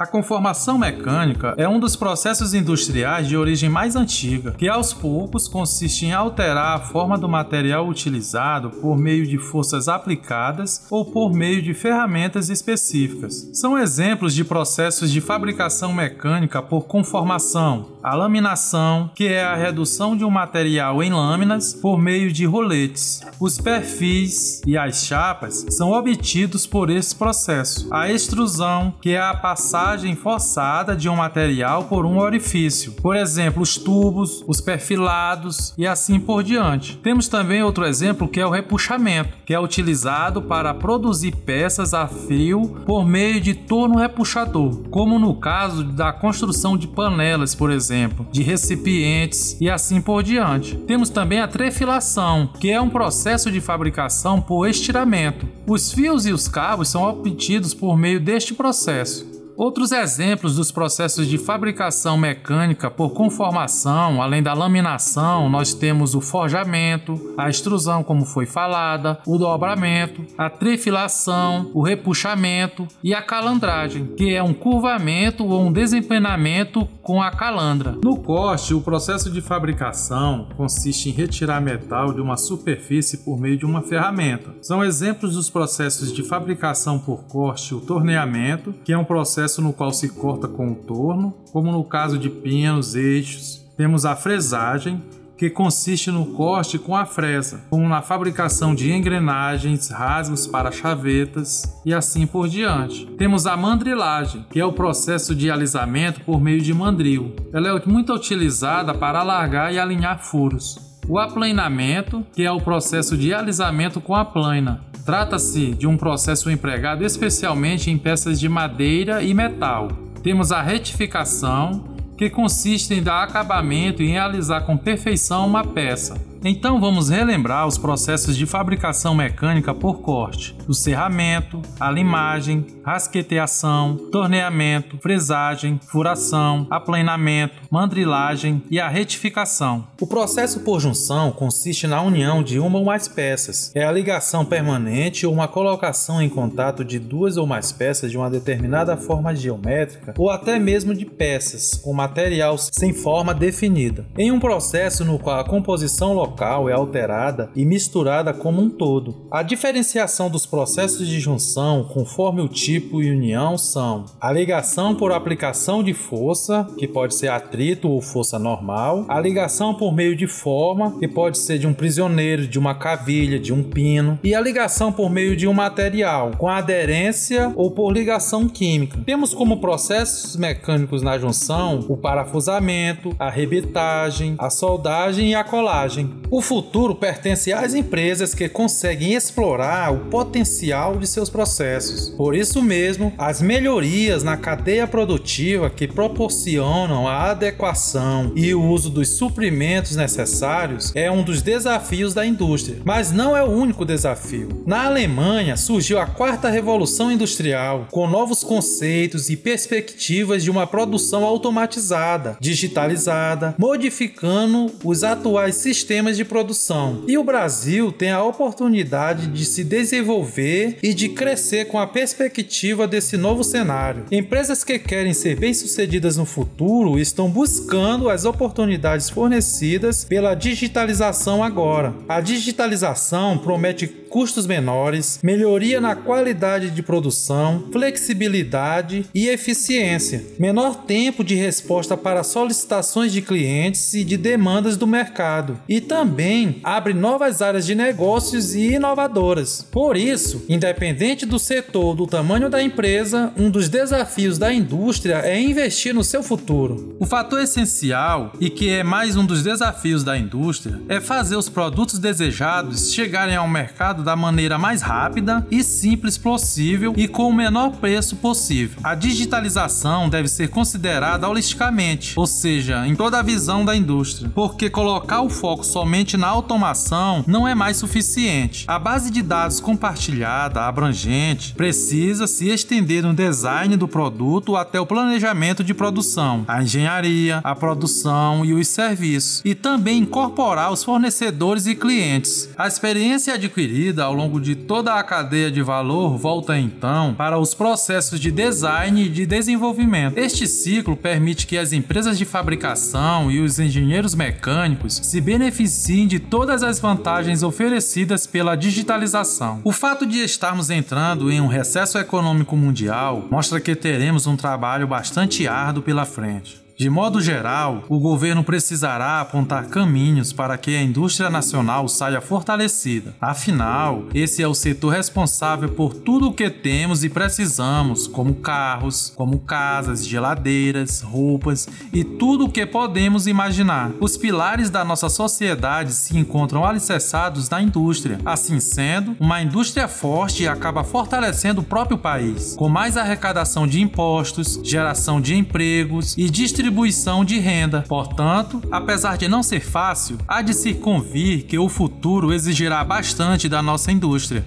A 0.00 0.06
conformação 0.06 0.78
mecânica 0.78 1.52
é 1.58 1.68
um 1.68 1.78
dos 1.78 1.94
processos 1.94 2.54
industriais 2.54 3.28
de 3.28 3.36
origem 3.36 3.68
mais 3.68 3.94
antiga, 3.94 4.52
que 4.52 4.66
aos 4.66 4.94
poucos 4.94 5.46
consiste 5.46 6.06
em 6.06 6.12
alterar 6.14 6.74
a 6.74 6.80
forma 6.80 7.18
do 7.18 7.28
material 7.28 7.86
utilizado 7.86 8.70
por 8.70 8.96
meio 8.96 9.26
de 9.26 9.36
forças 9.36 9.88
aplicadas 9.88 10.86
ou 10.90 11.04
por 11.04 11.34
meio 11.34 11.60
de 11.60 11.74
ferramentas 11.74 12.48
específicas. 12.48 13.50
São 13.52 13.76
exemplos 13.76 14.34
de 14.34 14.42
processos 14.42 15.12
de 15.12 15.20
fabricação 15.20 15.92
mecânica 15.92 16.62
por 16.62 16.86
conformação, 16.86 17.98
a 18.02 18.14
laminação, 18.14 19.10
que 19.14 19.28
é 19.28 19.42
a 19.42 19.54
redução 19.54 20.16
de 20.16 20.24
um 20.24 20.30
material 20.30 21.02
em 21.02 21.12
lâminas 21.12 21.74
por 21.74 21.98
meio 21.98 22.32
de 22.32 22.46
roletes. 22.46 23.20
Os 23.38 23.58
perfis 23.58 24.62
e 24.66 24.76
as 24.76 25.04
chapas 25.04 25.66
são 25.70 25.92
obtidos 25.92 26.66
por 26.66 26.90
esse 26.90 27.14
processo. 27.14 27.88
A 27.90 28.10
extrusão, 28.10 28.94
que 29.00 29.10
é 29.10 29.20
a 29.20 29.34
passagem 29.34 30.16
forçada 30.16 30.96
de 30.96 31.08
um 31.08 31.16
material 31.16 31.84
por 31.84 32.06
um 32.06 32.18
orifício, 32.18 32.92
por 32.92 33.16
exemplo, 33.16 33.62
os 33.62 33.76
tubos, 33.76 34.42
os 34.46 34.60
perfilados 34.60 35.74
e 35.76 35.86
assim 35.86 36.18
por 36.18 36.42
diante. 36.42 36.96
Temos 36.98 37.28
também 37.28 37.62
outro 37.62 37.84
exemplo 37.84 38.28
que 38.28 38.40
é 38.40 38.46
o 38.46 38.50
repuxamento, 38.50 39.36
que 39.44 39.54
é 39.54 39.60
utilizado 39.60 40.42
para 40.42 40.72
produzir 40.72 41.32
peças 41.32 41.92
a 41.92 42.06
fio 42.06 42.82
por 42.86 43.04
meio 43.04 43.40
de 43.40 43.54
torno 43.54 43.98
repuxador, 43.98 44.82
como 44.90 45.18
no 45.18 45.34
caso 45.34 45.84
da 45.84 46.12
construção 46.12 46.76
de 46.76 46.86
panelas, 46.86 47.54
por 47.54 47.70
exemplo, 47.70 47.89
de 48.30 48.42
recipientes 48.42 49.56
e 49.60 49.68
assim 49.68 50.00
por 50.00 50.22
diante. 50.22 50.76
Temos 50.76 51.10
também 51.10 51.40
a 51.40 51.48
trefilação, 51.48 52.50
que 52.58 52.70
é 52.70 52.80
um 52.80 52.88
processo 52.88 53.50
de 53.50 53.60
fabricação 53.60 54.40
por 54.40 54.66
estiramento. 54.66 55.46
Os 55.66 55.92
fios 55.92 56.26
e 56.26 56.32
os 56.32 56.48
cabos 56.48 56.88
são 56.88 57.02
obtidos 57.02 57.74
por 57.74 57.96
meio 57.96 58.20
deste 58.20 58.54
processo. 58.54 59.29
Outros 59.60 59.92
exemplos 59.92 60.56
dos 60.56 60.72
processos 60.72 61.26
de 61.26 61.36
fabricação 61.36 62.16
mecânica 62.16 62.90
por 62.90 63.10
conformação, 63.10 64.22
além 64.22 64.42
da 64.42 64.54
laminação, 64.54 65.50
nós 65.50 65.74
temos 65.74 66.14
o 66.14 66.20
forjamento, 66.22 67.34
a 67.36 67.50
extrusão, 67.50 68.02
como 68.02 68.24
foi 68.24 68.46
falada, 68.46 69.18
o 69.26 69.36
dobramento, 69.36 70.24
a 70.38 70.48
trifilação, 70.48 71.70
o 71.74 71.82
repuxamento 71.82 72.88
e 73.04 73.12
a 73.12 73.20
calandragem, 73.20 74.06
que 74.16 74.34
é 74.34 74.42
um 74.42 74.54
curvamento 74.54 75.44
ou 75.44 75.66
um 75.66 75.70
desempenamento 75.70 76.88
com 77.02 77.20
a 77.20 77.30
calandra. 77.30 77.98
No 78.02 78.16
corte, 78.16 78.72
o 78.72 78.80
processo 78.80 79.30
de 79.30 79.42
fabricação 79.42 80.48
consiste 80.56 81.10
em 81.10 81.12
retirar 81.12 81.60
metal 81.60 82.14
de 82.14 82.22
uma 82.22 82.38
superfície 82.38 83.18
por 83.18 83.38
meio 83.38 83.58
de 83.58 83.66
uma 83.66 83.82
ferramenta. 83.82 84.54
São 84.62 84.82
exemplos 84.82 85.34
dos 85.34 85.50
processos 85.50 86.14
de 86.14 86.22
fabricação 86.22 86.98
por 86.98 87.24
corte 87.24 87.74
o 87.74 87.80
torneamento, 87.82 88.72
que 88.82 88.94
é 88.94 88.96
um 88.96 89.04
processo 89.04 89.49
processo 89.50 89.60
no 89.60 89.72
qual 89.72 89.92
se 89.92 90.08
corta 90.10 90.46
com 90.46 90.68
o 90.68 90.74
torno, 90.74 91.34
como 91.52 91.72
no 91.72 91.82
caso 91.82 92.16
de 92.16 92.30
pinos, 92.30 92.94
eixos. 92.94 93.66
Temos 93.76 94.04
a 94.04 94.14
fresagem, 94.14 95.02
que 95.36 95.48
consiste 95.48 96.10
no 96.10 96.26
corte 96.26 96.78
com 96.78 96.94
a 96.94 97.06
fresa, 97.06 97.62
como 97.70 97.88
na 97.88 98.02
fabricação 98.02 98.74
de 98.74 98.92
engrenagens, 98.92 99.88
rasgos 99.88 100.46
para 100.46 100.70
chavetas 100.70 101.80
e 101.84 101.94
assim 101.94 102.26
por 102.26 102.46
diante. 102.46 103.06
Temos 103.16 103.46
a 103.46 103.56
mandrilagem, 103.56 104.44
que 104.50 104.60
é 104.60 104.64
o 104.64 104.72
processo 104.72 105.34
de 105.34 105.50
alisamento 105.50 106.20
por 106.20 106.40
meio 106.40 106.60
de 106.60 106.74
mandril. 106.74 107.34
Ela 107.54 107.70
é 107.70 107.86
muito 107.86 108.12
utilizada 108.12 108.92
para 108.92 109.20
alargar 109.20 109.72
e 109.72 109.78
alinhar 109.78 110.22
furos. 110.22 110.89
O 111.08 111.18
aplanamento, 111.18 112.24
que 112.32 112.44
é 112.44 112.50
o 112.52 112.60
processo 112.60 113.16
de 113.16 113.34
alisamento 113.34 114.00
com 114.00 114.14
a 114.14 114.24
plana, 114.24 114.84
Trata-se 115.04 115.72
de 115.72 115.86
um 115.86 115.96
processo 115.96 116.50
empregado 116.50 117.04
especialmente 117.04 117.90
em 117.90 117.98
peças 117.98 118.38
de 118.38 118.48
madeira 118.48 119.22
e 119.22 119.32
metal. 119.32 119.88
Temos 120.22 120.52
a 120.52 120.62
retificação, 120.62 121.84
que 122.16 122.28
consiste 122.28 122.92
em 122.92 123.02
dar 123.02 123.24
acabamento 123.24 124.02
e 124.02 124.06
realizar 124.06 124.60
com 124.60 124.76
perfeição 124.76 125.46
uma 125.46 125.64
peça. 125.64 126.20
Então 126.42 126.80
vamos 126.80 127.10
relembrar 127.10 127.66
os 127.66 127.76
processos 127.76 128.34
de 128.34 128.46
fabricação 128.46 129.14
mecânica 129.14 129.74
por 129.74 130.00
corte: 130.00 130.56
o 130.66 130.72
serramento, 130.72 131.60
a 131.78 131.90
limagem, 131.90 132.64
rasqueteação, 132.82 133.96
torneamento, 134.10 134.96
fresagem, 134.98 135.78
furação, 135.90 136.66
aplanamento, 136.70 137.56
mandrilagem 137.70 138.62
e 138.70 138.80
a 138.80 138.88
retificação. 138.88 139.86
O 140.00 140.06
processo 140.06 140.60
por 140.60 140.80
junção 140.80 141.30
consiste 141.30 141.86
na 141.86 142.00
união 142.00 142.42
de 142.42 142.58
uma 142.58 142.78
ou 142.78 142.86
mais 142.86 143.06
peças. 143.06 143.70
É 143.74 143.84
a 143.84 143.92
ligação 143.92 144.42
permanente 144.42 145.26
ou 145.26 145.34
uma 145.34 145.46
colocação 145.46 146.22
em 146.22 146.28
contato 146.28 146.82
de 146.82 146.98
duas 146.98 147.36
ou 147.36 147.46
mais 147.46 147.70
peças 147.70 148.10
de 148.10 148.16
uma 148.16 148.30
determinada 148.30 148.96
forma 148.96 149.34
geométrica 149.34 150.14
ou 150.16 150.30
até 150.30 150.58
mesmo 150.58 150.94
de 150.94 151.04
peças 151.04 151.74
com 151.74 151.92
material 151.92 152.56
sem 152.56 152.94
forma 152.94 153.34
definida. 153.34 154.06
Em 154.16 154.32
um 154.32 154.40
processo 154.40 155.04
no 155.04 155.18
qual 155.18 155.38
a 155.38 155.44
composição 155.44 156.14
local 156.14 156.29
local 156.30 156.68
é 156.68 156.72
alterada 156.72 157.50
e 157.56 157.64
misturada 157.64 158.32
como 158.32 158.62
um 158.62 158.70
todo. 158.70 159.26
A 159.30 159.42
diferenciação 159.42 160.30
dos 160.30 160.46
processos 160.46 161.06
de 161.06 161.18
junção 161.18 161.84
conforme 161.84 162.40
o 162.40 162.48
tipo 162.48 163.02
e 163.02 163.10
união 163.10 163.58
são 163.58 164.04
a 164.20 164.32
ligação 164.32 164.94
por 164.94 165.12
aplicação 165.12 165.82
de 165.82 165.92
força, 165.92 166.66
que 166.78 166.86
pode 166.86 167.14
ser 167.14 167.28
atrito 167.28 167.88
ou 167.88 168.00
força 168.00 168.38
normal, 168.38 169.04
a 169.08 169.20
ligação 169.20 169.74
por 169.74 169.92
meio 169.92 170.14
de 170.14 170.28
forma, 170.28 170.98
que 170.98 171.08
pode 171.08 171.38
ser 171.38 171.58
de 171.58 171.66
um 171.66 171.74
prisioneiro, 171.74 172.46
de 172.46 172.58
uma 172.58 172.74
cavilha, 172.74 173.38
de 173.38 173.52
um 173.52 173.62
pino, 173.62 174.18
e 174.22 174.34
a 174.34 174.40
ligação 174.40 174.92
por 174.92 175.10
meio 175.10 175.36
de 175.36 175.48
um 175.48 175.52
material, 175.52 176.30
com 176.38 176.48
aderência 176.48 177.52
ou 177.56 177.72
por 177.72 177.92
ligação 177.92 178.48
química. 178.48 179.00
Temos 179.04 179.34
como 179.34 179.60
processos 179.60 180.36
mecânicos 180.36 181.02
na 181.02 181.18
junção 181.18 181.84
o 181.88 181.96
parafusamento, 181.96 183.14
a 183.18 183.28
rebitagem, 183.28 184.36
a 184.38 184.48
soldagem 184.48 185.30
e 185.30 185.34
a 185.34 185.42
colagem. 185.42 186.19
O 186.28 186.40
futuro 186.40 186.94
pertence 186.94 187.52
às 187.52 187.74
empresas 187.74 188.34
que 188.34 188.48
conseguem 188.48 189.14
explorar 189.14 189.92
o 189.92 190.06
potencial 190.10 190.96
de 190.96 191.06
seus 191.06 191.28
processos. 191.28 192.10
Por 192.10 192.34
isso 192.34 192.62
mesmo, 192.62 193.12
as 193.18 193.42
melhorias 193.42 194.22
na 194.22 194.36
cadeia 194.36 194.86
produtiva 194.86 195.68
que 195.68 195.88
proporcionam 195.88 197.08
a 197.08 197.30
adequação 197.30 198.32
e 198.36 198.54
o 198.54 198.62
uso 198.62 198.90
dos 198.90 199.08
suprimentos 199.08 199.96
necessários 199.96 200.92
é 200.94 201.10
um 201.10 201.22
dos 201.22 201.42
desafios 201.42 202.14
da 202.14 202.24
indústria, 202.24 202.78
mas 202.84 203.10
não 203.10 203.36
é 203.36 203.42
o 203.42 203.50
único 203.50 203.84
desafio. 203.84 204.62
Na 204.66 204.86
Alemanha 204.86 205.56
surgiu 205.56 205.98
a 205.98 206.06
quarta 206.06 206.48
revolução 206.48 207.10
industrial, 207.10 207.88
com 207.90 208.06
novos 208.06 208.44
conceitos 208.44 209.30
e 209.30 209.36
perspectivas 209.36 210.42
de 210.42 210.50
uma 210.50 210.66
produção 210.66 211.24
automatizada, 211.24 212.36
digitalizada, 212.40 213.54
modificando 213.58 214.70
os 214.84 215.02
atuais 215.02 215.56
sistemas 215.56 216.09
de 216.16 216.24
produção. 216.24 217.04
E 217.06 217.16
o 217.16 217.24
Brasil 217.24 217.92
tem 217.92 218.10
a 218.10 218.22
oportunidade 218.22 219.26
de 219.28 219.44
se 219.44 219.64
desenvolver 219.64 220.78
e 220.82 220.94
de 220.94 221.08
crescer 221.10 221.66
com 221.66 221.78
a 221.78 221.86
perspectiva 221.86 222.86
desse 222.86 223.16
novo 223.16 223.42
cenário. 223.42 224.04
Empresas 224.10 224.64
que 224.64 224.78
querem 224.78 225.14
ser 225.14 225.36
bem-sucedidas 225.36 226.16
no 226.16 226.24
futuro 226.24 226.98
estão 226.98 227.28
buscando 227.28 228.08
as 228.08 228.24
oportunidades 228.24 229.10
fornecidas 229.10 230.04
pela 230.04 230.34
digitalização 230.34 231.42
agora. 231.42 231.94
A 232.08 232.20
digitalização 232.20 233.38
promete 233.38 233.86
custos 234.10 234.46
menores, 234.46 235.20
melhoria 235.22 235.80
na 235.80 235.94
qualidade 235.94 236.68
de 236.70 236.82
produção, 236.82 237.68
flexibilidade 237.72 239.06
e 239.14 239.28
eficiência, 239.28 240.26
menor 240.38 240.84
tempo 240.84 241.22
de 241.22 241.36
resposta 241.36 241.96
para 241.96 242.24
solicitações 242.24 243.12
de 243.12 243.22
clientes 243.22 243.94
e 243.94 244.04
de 244.04 244.16
demandas 244.16 244.76
do 244.76 244.86
mercado, 244.86 245.58
e 245.68 245.80
também 245.80 246.60
abre 246.64 246.92
novas 246.92 247.40
áreas 247.40 247.64
de 247.64 247.74
negócios 247.74 248.54
e 248.54 248.74
inovadoras. 248.74 249.64
Por 249.70 249.96
isso, 249.96 250.44
independente 250.48 251.24
do 251.24 251.38
setor 251.38 251.94
do 251.94 252.06
tamanho 252.06 252.50
da 252.50 252.62
empresa, 252.62 253.32
um 253.36 253.48
dos 253.48 253.68
desafios 253.68 254.36
da 254.36 254.52
indústria 254.52 255.18
é 255.24 255.40
investir 255.40 255.94
no 255.94 256.02
seu 256.02 256.22
futuro. 256.22 256.96
O 256.98 257.06
fator 257.06 257.40
essencial 257.40 258.32
e 258.40 258.50
que 258.50 258.70
é 258.70 258.82
mais 258.82 259.16
um 259.16 259.24
dos 259.24 259.42
desafios 259.44 260.02
da 260.02 260.18
indústria 260.18 260.80
é 260.88 261.00
fazer 261.00 261.36
os 261.36 261.48
produtos 261.48 261.98
desejados 261.98 262.92
chegarem 262.92 263.36
ao 263.36 263.46
mercado 263.46 263.99
da 264.02 264.16
maneira 264.16 264.58
mais 264.58 264.82
rápida 264.82 265.46
e 265.50 265.62
simples 265.62 266.16
possível 266.18 266.92
e 266.96 267.06
com 267.06 267.28
o 267.28 267.34
menor 267.34 267.72
preço 267.72 268.16
possível. 268.16 268.78
A 268.82 268.94
digitalização 268.94 270.08
deve 270.08 270.28
ser 270.28 270.48
considerada 270.48 271.28
holisticamente, 271.28 272.14
ou 272.16 272.26
seja, 272.26 272.86
em 272.86 272.94
toda 272.94 273.18
a 273.18 273.22
visão 273.22 273.64
da 273.64 273.76
indústria, 273.76 274.30
porque 274.34 274.70
colocar 274.70 275.22
o 275.22 275.30
foco 275.30 275.64
somente 275.64 276.16
na 276.16 276.28
automação 276.28 277.24
não 277.26 277.46
é 277.46 277.54
mais 277.54 277.76
suficiente. 277.76 278.64
A 278.66 278.78
base 278.78 279.10
de 279.10 279.22
dados 279.22 279.60
compartilhada, 279.60 280.62
abrangente, 280.62 281.54
precisa 281.54 282.26
se 282.26 282.48
estender 282.48 283.02
no 283.02 283.14
design 283.14 283.76
do 283.76 283.88
produto 283.88 284.56
até 284.56 284.80
o 284.80 284.86
planejamento 284.86 285.62
de 285.62 285.74
produção, 285.74 286.44
a 286.46 286.62
engenharia, 286.62 287.40
a 287.42 287.54
produção 287.54 288.44
e 288.44 288.52
os 288.52 288.68
serviços, 288.68 289.42
e 289.44 289.54
também 289.54 289.98
incorporar 289.98 290.72
os 290.72 290.84
fornecedores 290.84 291.66
e 291.66 291.74
clientes. 291.74 292.48
A 292.56 292.66
experiência 292.66 293.34
adquirida 293.34 293.89
ao 293.98 294.14
longo 294.14 294.40
de 294.40 294.54
toda 294.54 294.94
a 294.94 295.02
cadeia 295.02 295.50
de 295.50 295.62
valor 295.62 296.16
volta 296.16 296.58
então 296.58 297.14
para 297.14 297.38
os 297.38 297.54
processos 297.54 298.20
de 298.20 298.30
design 298.30 299.04
e 299.04 299.08
de 299.08 299.26
desenvolvimento. 299.26 300.18
Este 300.18 300.46
ciclo 300.46 300.96
permite 300.96 301.46
que 301.46 301.58
as 301.58 301.72
empresas 301.72 302.18
de 302.18 302.24
fabricação 302.24 303.30
e 303.30 303.40
os 303.40 303.58
engenheiros 303.58 304.14
mecânicos 304.14 305.00
se 305.02 305.20
beneficiem 305.20 306.06
de 306.06 306.18
todas 306.18 306.62
as 306.62 306.78
vantagens 306.78 307.42
oferecidas 307.42 308.26
pela 308.26 308.54
digitalização. 308.54 309.60
O 309.64 309.72
fato 309.72 310.06
de 310.06 310.18
estarmos 310.18 310.70
entrando 310.70 311.30
em 311.30 311.40
um 311.40 311.46
recesso 311.46 311.98
econômico 311.98 312.56
mundial 312.56 313.26
mostra 313.30 313.60
que 313.60 313.74
teremos 313.74 314.26
um 314.26 314.36
trabalho 314.36 314.86
bastante 314.86 315.48
árduo 315.48 315.82
pela 315.82 316.04
frente. 316.04 316.59
De 316.80 316.88
modo 316.88 317.20
geral, 317.20 317.84
o 317.90 317.98
governo 317.98 318.42
precisará 318.42 319.20
apontar 319.20 319.66
caminhos 319.66 320.32
para 320.32 320.56
que 320.56 320.74
a 320.74 320.82
indústria 320.82 321.28
nacional 321.28 321.86
saia 321.88 322.22
fortalecida. 322.22 323.14
Afinal, 323.20 324.04
esse 324.14 324.42
é 324.42 324.48
o 324.48 324.54
setor 324.54 324.94
responsável 324.94 325.68
por 325.68 325.92
tudo 325.92 326.28
o 326.28 326.32
que 326.32 326.48
temos 326.48 327.04
e 327.04 327.10
precisamos, 327.10 328.06
como 328.06 328.36
carros, 328.36 329.12
como 329.14 329.40
casas, 329.40 330.06
geladeiras, 330.06 331.02
roupas 331.02 331.68
e 331.92 332.02
tudo 332.02 332.46
o 332.46 332.50
que 332.50 332.64
podemos 332.64 333.26
imaginar. 333.26 333.90
Os 334.00 334.16
pilares 334.16 334.70
da 334.70 334.82
nossa 334.82 335.10
sociedade 335.10 335.92
se 335.92 336.16
encontram 336.16 336.64
alicerçados 336.64 337.50
na 337.50 337.60
indústria. 337.60 338.18
Assim 338.24 338.58
sendo, 338.58 339.14
uma 339.20 339.42
indústria 339.42 339.86
forte 339.86 340.48
acaba 340.48 340.82
fortalecendo 340.82 341.60
o 341.60 341.64
próprio 341.64 341.98
país, 341.98 342.54
com 342.56 342.70
mais 342.70 342.96
arrecadação 342.96 343.66
de 343.66 343.82
impostos, 343.82 344.58
geração 344.64 345.20
de 345.20 345.36
empregos 345.36 346.16
e 346.16 346.30
distribuição 346.30 346.69
distribuição 346.70 347.24
de 347.24 347.38
renda. 347.38 347.84
Portanto, 347.88 348.62
apesar 348.70 349.18
de 349.18 349.28
não 349.28 349.42
ser 349.42 349.60
fácil, 349.60 350.18
há 350.26 350.40
de 350.40 350.54
se 350.54 350.72
convir 350.74 351.44
que 351.44 351.58
o 351.58 351.68
futuro 351.68 352.32
exigirá 352.32 352.84
bastante 352.84 353.48
da 353.48 353.60
nossa 353.60 353.90
indústria. 353.90 354.44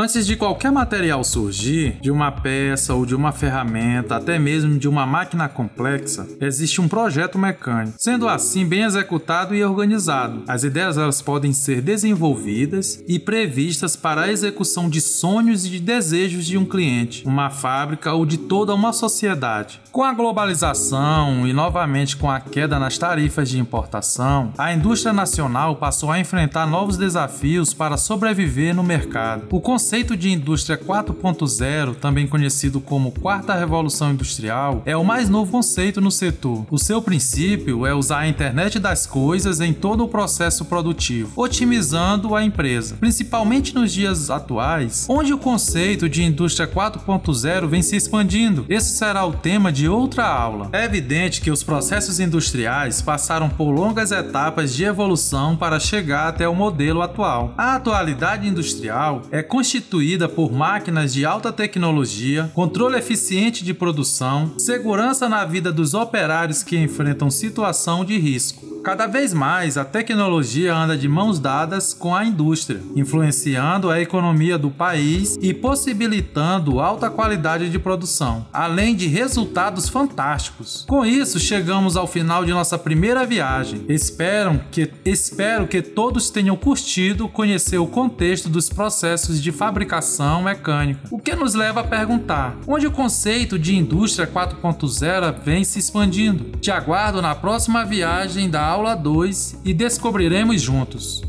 Antes 0.00 0.24
de 0.24 0.36
qualquer 0.36 0.70
material 0.70 1.24
surgir, 1.24 1.98
de 2.00 2.08
uma 2.08 2.30
peça 2.30 2.94
ou 2.94 3.04
de 3.04 3.16
uma 3.16 3.32
ferramenta, 3.32 4.14
até 4.14 4.38
mesmo 4.38 4.78
de 4.78 4.86
uma 4.86 5.04
máquina 5.04 5.48
complexa, 5.48 6.24
existe 6.40 6.80
um 6.80 6.86
projeto 6.86 7.36
mecânico. 7.36 7.96
Sendo 7.98 8.28
assim 8.28 8.64
bem 8.64 8.84
executado 8.84 9.56
e 9.56 9.64
organizado, 9.64 10.44
as 10.46 10.62
ideias 10.62 10.96
elas 10.96 11.20
podem 11.20 11.52
ser 11.52 11.80
desenvolvidas 11.80 13.02
e 13.08 13.18
previstas 13.18 13.96
para 13.96 14.20
a 14.20 14.30
execução 14.30 14.88
de 14.88 15.00
sonhos 15.00 15.66
e 15.66 15.70
de 15.70 15.80
desejos 15.80 16.46
de 16.46 16.56
um 16.56 16.64
cliente, 16.64 17.26
uma 17.26 17.50
fábrica 17.50 18.12
ou 18.12 18.24
de 18.24 18.38
toda 18.38 18.72
uma 18.72 18.92
sociedade. 18.92 19.80
Com 19.90 20.04
a 20.04 20.12
globalização 20.12 21.44
e 21.44 21.52
novamente 21.52 22.16
com 22.16 22.30
a 22.30 22.38
queda 22.38 22.78
nas 22.78 22.96
tarifas 22.96 23.48
de 23.48 23.58
importação, 23.58 24.52
a 24.56 24.72
indústria 24.72 25.12
nacional 25.12 25.74
passou 25.74 26.12
a 26.12 26.20
enfrentar 26.20 26.68
novos 26.68 26.96
desafios 26.96 27.74
para 27.74 27.96
sobreviver 27.96 28.72
no 28.72 28.84
mercado. 28.84 29.48
O 29.50 29.60
conceito 29.88 30.18
de 30.18 30.30
indústria 30.30 30.76
4.0, 30.76 31.94
também 31.94 32.26
conhecido 32.26 32.78
como 32.78 33.10
quarta 33.10 33.54
revolução 33.54 34.12
industrial, 34.12 34.82
é 34.84 34.94
o 34.94 35.02
mais 35.02 35.30
novo 35.30 35.50
conceito 35.50 35.98
no 35.98 36.10
setor. 36.10 36.66
O 36.70 36.76
seu 36.76 37.00
princípio 37.00 37.86
é 37.86 37.94
usar 37.94 38.18
a 38.18 38.28
internet 38.28 38.78
das 38.78 39.06
coisas 39.06 39.62
em 39.62 39.72
todo 39.72 40.04
o 40.04 40.08
processo 40.08 40.66
produtivo, 40.66 41.32
otimizando 41.34 42.36
a 42.36 42.44
empresa, 42.44 42.96
principalmente 43.00 43.74
nos 43.74 43.90
dias 43.90 44.28
atuais, 44.28 45.06
onde 45.08 45.32
o 45.32 45.38
conceito 45.38 46.06
de 46.06 46.22
indústria 46.22 46.68
4.0 46.68 47.66
vem 47.66 47.80
se 47.80 47.96
expandindo. 47.96 48.66
Esse 48.68 48.94
será 48.94 49.24
o 49.24 49.32
tema 49.32 49.72
de 49.72 49.88
outra 49.88 50.26
aula. 50.26 50.68
É 50.70 50.84
evidente 50.84 51.40
que 51.40 51.50
os 51.50 51.62
processos 51.62 52.20
industriais 52.20 53.00
passaram 53.00 53.48
por 53.48 53.70
longas 53.70 54.12
etapas 54.12 54.74
de 54.74 54.84
evolução 54.84 55.56
para 55.56 55.80
chegar 55.80 56.28
até 56.28 56.46
o 56.46 56.54
modelo 56.54 57.00
atual. 57.00 57.54
A 57.56 57.76
atualidade 57.76 58.46
industrial 58.46 59.22
é 59.30 59.42
constituída 59.42 59.77
constituída 59.78 60.28
por 60.28 60.52
máquinas 60.52 61.14
de 61.14 61.24
alta 61.24 61.52
tecnologia, 61.52 62.50
controle 62.52 62.98
eficiente 62.98 63.64
de 63.64 63.72
produção, 63.72 64.52
segurança 64.58 65.28
na 65.28 65.44
vida 65.44 65.70
dos 65.70 65.94
operários 65.94 66.62
que 66.64 66.76
enfrentam 66.76 67.30
situação 67.30 68.04
de 68.04 68.18
risco. 68.18 68.67
Cada 68.88 69.06
vez 69.06 69.34
mais 69.34 69.76
a 69.76 69.84
tecnologia 69.84 70.74
anda 70.74 70.96
de 70.96 71.06
mãos 71.06 71.38
dadas 71.38 71.92
com 71.92 72.16
a 72.16 72.24
indústria, 72.24 72.80
influenciando 72.96 73.90
a 73.90 74.00
economia 74.00 74.56
do 74.56 74.70
país 74.70 75.38
e 75.42 75.52
possibilitando 75.52 76.80
alta 76.80 77.10
qualidade 77.10 77.68
de 77.68 77.78
produção, 77.78 78.46
além 78.50 78.96
de 78.96 79.06
resultados 79.06 79.90
fantásticos. 79.90 80.86
Com 80.88 81.04
isso, 81.04 81.38
chegamos 81.38 81.98
ao 81.98 82.06
final 82.06 82.46
de 82.46 82.50
nossa 82.50 82.78
primeira 82.78 83.26
viagem. 83.26 83.84
Espero 83.90 84.58
que, 84.70 84.90
espero 85.04 85.68
que 85.68 85.82
todos 85.82 86.30
tenham 86.30 86.56
curtido 86.56 87.28
conhecer 87.28 87.76
o 87.76 87.86
contexto 87.86 88.48
dos 88.48 88.70
processos 88.70 89.42
de 89.42 89.52
fabricação 89.52 90.44
mecânica, 90.44 91.00
o 91.10 91.18
que 91.18 91.36
nos 91.36 91.52
leva 91.52 91.80
a 91.80 91.84
perguntar: 91.84 92.56
onde 92.66 92.86
o 92.86 92.90
conceito 92.90 93.58
de 93.58 93.76
indústria 93.76 94.26
4.0 94.26 95.42
vem 95.44 95.62
se 95.62 95.78
expandindo? 95.78 96.56
Te 96.58 96.70
aguardo 96.70 97.20
na 97.20 97.34
próxima 97.34 97.84
viagem 97.84 98.48
da 98.48 98.77
aula 98.78 98.94
2 98.94 99.58
e 99.64 99.74
descobriremos 99.74 100.62
juntos. 100.62 101.22